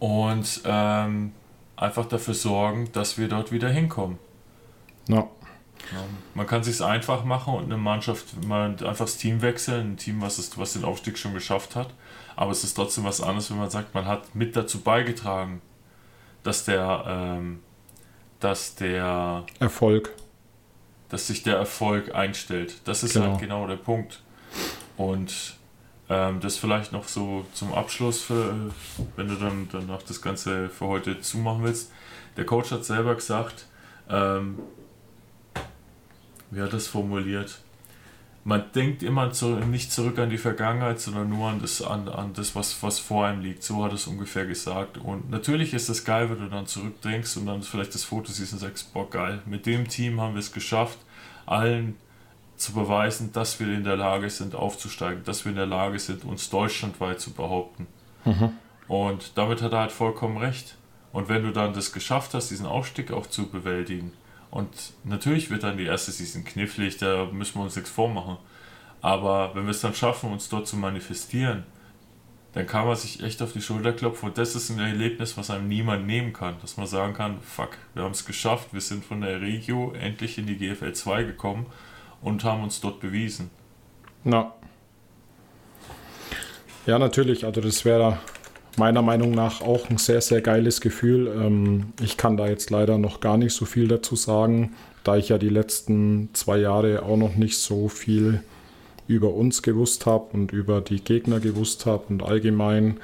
[0.00, 1.30] und ähm,
[1.76, 4.18] einfach dafür sorgen, dass wir dort wieder hinkommen.
[5.08, 5.28] Ja.
[6.34, 9.96] Man kann es sich einfach machen und eine Mannschaft mal einfach das Team wechseln, ein
[9.96, 11.92] Team, was, ist, was den Aufstieg schon geschafft hat.
[12.36, 15.60] Aber es ist trotzdem was anderes, wenn man sagt, man hat mit dazu beigetragen,
[16.42, 17.60] dass der, ähm,
[18.40, 20.10] dass der Erfolg,
[21.08, 22.80] dass sich der Erfolg einstellt.
[22.84, 23.32] Das ist halt genau.
[23.32, 24.22] halt genau der Punkt.
[24.96, 25.56] Und
[26.08, 28.54] ähm, das vielleicht noch so zum Abschluss, für,
[29.16, 31.90] wenn du dann danach das Ganze für heute zumachen willst.
[32.36, 33.66] Der Coach hat selber gesagt,
[34.08, 34.58] ähm,
[36.52, 37.58] wie hat das formuliert?
[38.44, 42.32] Man denkt immer zu, nicht zurück an die Vergangenheit, sondern nur an das, an, an
[42.34, 43.62] das was, was vor einem liegt.
[43.62, 44.98] So hat es ungefähr gesagt.
[44.98, 48.52] Und natürlich ist es geil, wenn du dann zurückdenkst und dann vielleicht das Foto siehst
[48.52, 50.98] und sagst, boah geil, mit dem Team haben wir es geschafft,
[51.46, 51.96] allen
[52.56, 56.24] zu beweisen, dass wir in der Lage sind, aufzusteigen, dass wir in der Lage sind,
[56.24, 57.86] uns deutschlandweit zu behaupten.
[58.24, 58.50] Mhm.
[58.88, 60.76] Und damit hat er halt vollkommen recht.
[61.12, 64.12] Und wenn du dann das geschafft hast, diesen Aufstieg auch zu bewältigen,
[64.52, 64.68] und
[65.02, 68.36] natürlich wird dann die erste Season knifflig, da müssen wir uns nichts vormachen.
[69.00, 71.64] Aber wenn wir es dann schaffen, uns dort zu manifestieren,
[72.52, 75.48] dann kann man sich echt auf die Schulter klopfen und das ist ein Erlebnis, was
[75.48, 76.56] einem niemand nehmen kann.
[76.60, 80.36] Dass man sagen kann, fuck, wir haben es geschafft, wir sind von der Regio endlich
[80.36, 81.64] in die GFL 2 gekommen
[82.20, 83.48] und haben uns dort bewiesen.
[84.22, 84.52] Na.
[86.84, 88.18] Ja, natürlich, also das wäre
[88.76, 91.28] meiner Meinung nach auch ein sehr, sehr geiles Gefühl.
[91.28, 95.28] Ähm, ich kann da jetzt leider noch gar nicht so viel dazu sagen, da ich
[95.28, 98.42] ja die letzten zwei Jahre auch noch nicht so viel
[99.08, 102.98] über uns gewusst habe und über die Gegner gewusst habe und allgemein.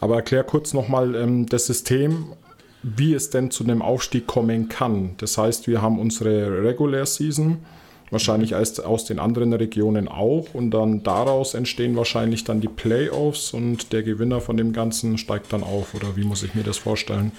[0.00, 2.26] Aber erklär kurz nochmal ähm, das System,
[2.82, 5.14] wie es denn zu einem Aufstieg kommen kann.
[5.18, 7.58] Das heißt, wir haben unsere Regular Season
[8.12, 10.54] Wahrscheinlich aus, aus den anderen Regionen auch.
[10.54, 15.52] Und dann daraus entstehen wahrscheinlich dann die Playoffs und der Gewinner von dem Ganzen steigt
[15.52, 15.94] dann auf.
[15.94, 17.32] Oder wie muss ich mir das vorstellen?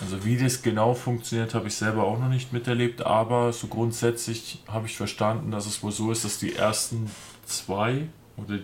[0.00, 4.62] Also wie das genau funktioniert, habe ich selber auch noch nicht miterlebt, aber so grundsätzlich
[4.68, 7.10] habe ich verstanden, dass es wohl so ist, dass die ersten
[7.46, 8.58] zwei, oder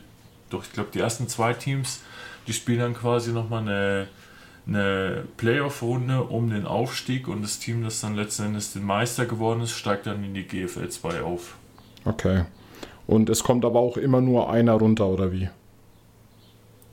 [0.51, 2.01] doch, ich glaube, die ersten zwei Teams,
[2.47, 4.09] die spielen dann quasi nochmal eine
[4.67, 9.61] eine Playoff-Runde um den Aufstieg und das Team, das dann letzten Endes den Meister geworden
[9.61, 11.57] ist, steigt dann in die GFL 2 auf.
[12.05, 12.45] Okay.
[13.07, 15.49] Und es kommt aber auch immer nur einer runter, oder wie?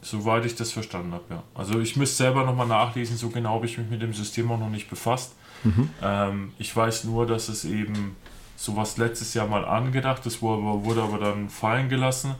[0.01, 1.43] Soweit ich das verstanden habe, ja.
[1.53, 4.59] Also ich müsste selber nochmal nachlesen, so genau habe ich mich mit dem System auch
[4.59, 5.33] noch nicht befasst.
[5.63, 5.89] Mhm.
[6.01, 8.15] Ähm, ich weiß nur, dass es eben
[8.55, 12.35] sowas letztes Jahr mal angedacht ist, wurde, wurde aber dann fallen gelassen,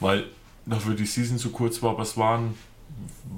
[0.00, 0.24] weil
[0.66, 2.54] dafür die Season zu kurz war, aber es waren,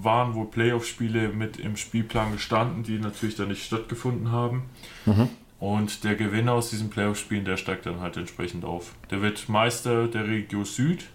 [0.03, 4.65] waren wohl Playoff-Spiele mit im Spielplan gestanden, die natürlich dann nicht stattgefunden haben.
[5.05, 5.29] Mhm.
[5.59, 8.93] Und der Gewinner aus diesen Playoff-Spielen, der steigt dann halt entsprechend auf.
[9.11, 11.07] Der wird Meister der Region Süd,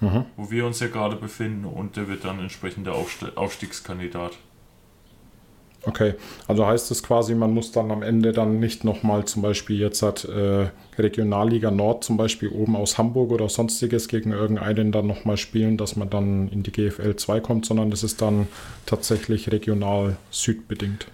[0.00, 0.24] mhm.
[0.36, 4.36] wo wir uns ja gerade befinden, und der wird dann entsprechend der Aufstiegskandidat.
[5.84, 6.14] Okay,
[6.48, 10.02] also heißt es quasi, man muss dann am Ende dann nicht nochmal zum Beispiel jetzt
[10.02, 10.68] hat äh,
[10.98, 15.94] Regionalliga Nord zum Beispiel oben aus Hamburg oder sonstiges gegen irgendeinen dann nochmal spielen, dass
[15.94, 18.48] man dann in die GFL 2 kommt, sondern das ist dann
[18.86, 21.06] tatsächlich regional südbedingt.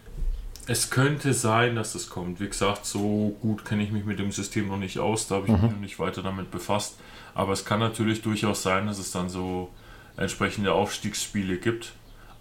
[0.66, 2.40] Es könnte sein, dass es kommt.
[2.40, 5.46] Wie gesagt, so gut kenne ich mich mit dem System noch nicht aus, da habe
[5.46, 5.60] ich mhm.
[5.60, 6.96] mich noch nicht weiter damit befasst.
[7.34, 9.68] Aber es kann natürlich durchaus sein, dass es dann so
[10.16, 11.92] entsprechende Aufstiegsspiele gibt.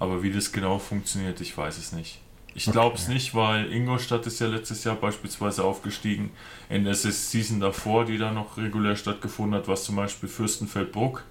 [0.03, 2.19] Aber wie das genau funktioniert, ich weiß es nicht.
[2.53, 6.31] Ich glaube es nicht, weil Ingolstadt ist ja letztes Jahr beispielsweise aufgestiegen.
[6.67, 11.23] In der Season davor, die da noch regulär stattgefunden hat, was zum Beispiel Fürstenfeldbruck,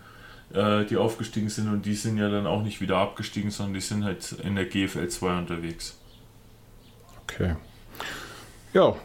[0.55, 3.83] äh, die aufgestiegen sind und die sind ja dann auch nicht wieder abgestiegen, sondern die
[3.83, 5.99] sind halt in der GFL 2 unterwegs.
[7.25, 7.57] Okay.
[8.73, 8.97] Ja.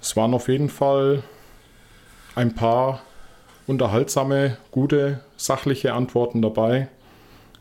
[0.00, 1.22] Es waren auf jeden Fall
[2.36, 3.02] ein paar
[3.66, 6.88] unterhaltsame, gute, sachliche Antworten dabei.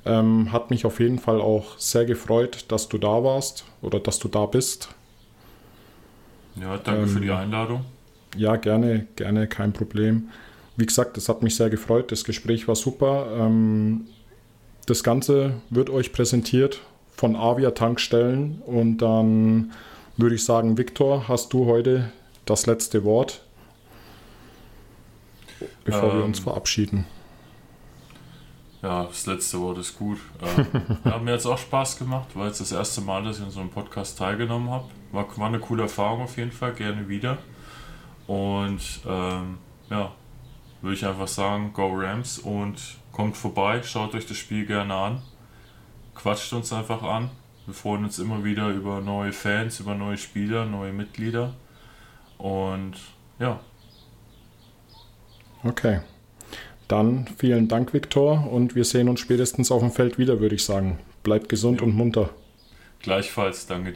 [0.05, 4.19] Ähm, hat mich auf jeden Fall auch sehr gefreut, dass du da warst oder dass
[4.19, 4.89] du da bist.
[6.55, 7.85] Ja, danke ähm, für die ähm, Einladung.
[8.35, 10.29] Ja, gerne, gerne, kein Problem.
[10.75, 12.11] Wie gesagt, es hat mich sehr gefreut.
[12.11, 13.27] Das Gespräch war super.
[13.37, 14.05] Ähm,
[14.85, 16.81] das Ganze wird euch präsentiert
[17.15, 19.71] von Avia Tankstellen und dann
[20.17, 22.11] würde ich sagen, Viktor, hast du heute
[22.45, 23.41] das letzte Wort,
[25.85, 27.05] bevor wir uns ähm, verabschieden.
[28.83, 30.19] Ja, das letzte Wort ist gut.
[30.41, 30.67] Ähm,
[31.05, 33.49] ja, mir hat es auch Spaß gemacht, weil es das erste Mal, dass ich an
[33.49, 34.89] so einem Podcast teilgenommen habe.
[35.13, 37.37] War, war eine coole Erfahrung auf jeden Fall, gerne wieder.
[38.27, 39.57] Und ähm,
[39.89, 40.11] ja,
[40.81, 45.21] würde ich einfach sagen, go Rams und kommt vorbei, schaut euch das Spiel gerne an,
[46.13, 47.31] quatscht uns einfach an.
[47.65, 51.53] Wir freuen uns immer wieder über neue Fans, über neue Spieler, neue Mitglieder.
[52.37, 52.95] Und
[53.39, 53.61] ja.
[55.63, 56.01] Okay.
[56.93, 60.63] Dann vielen Dank, Viktor, und wir sehen uns spätestens auf dem Feld wieder, würde ich
[60.63, 60.99] sagen.
[61.23, 61.87] Bleibt gesund ja.
[61.87, 62.29] und munter.
[63.01, 63.95] Gleichfalls, danke.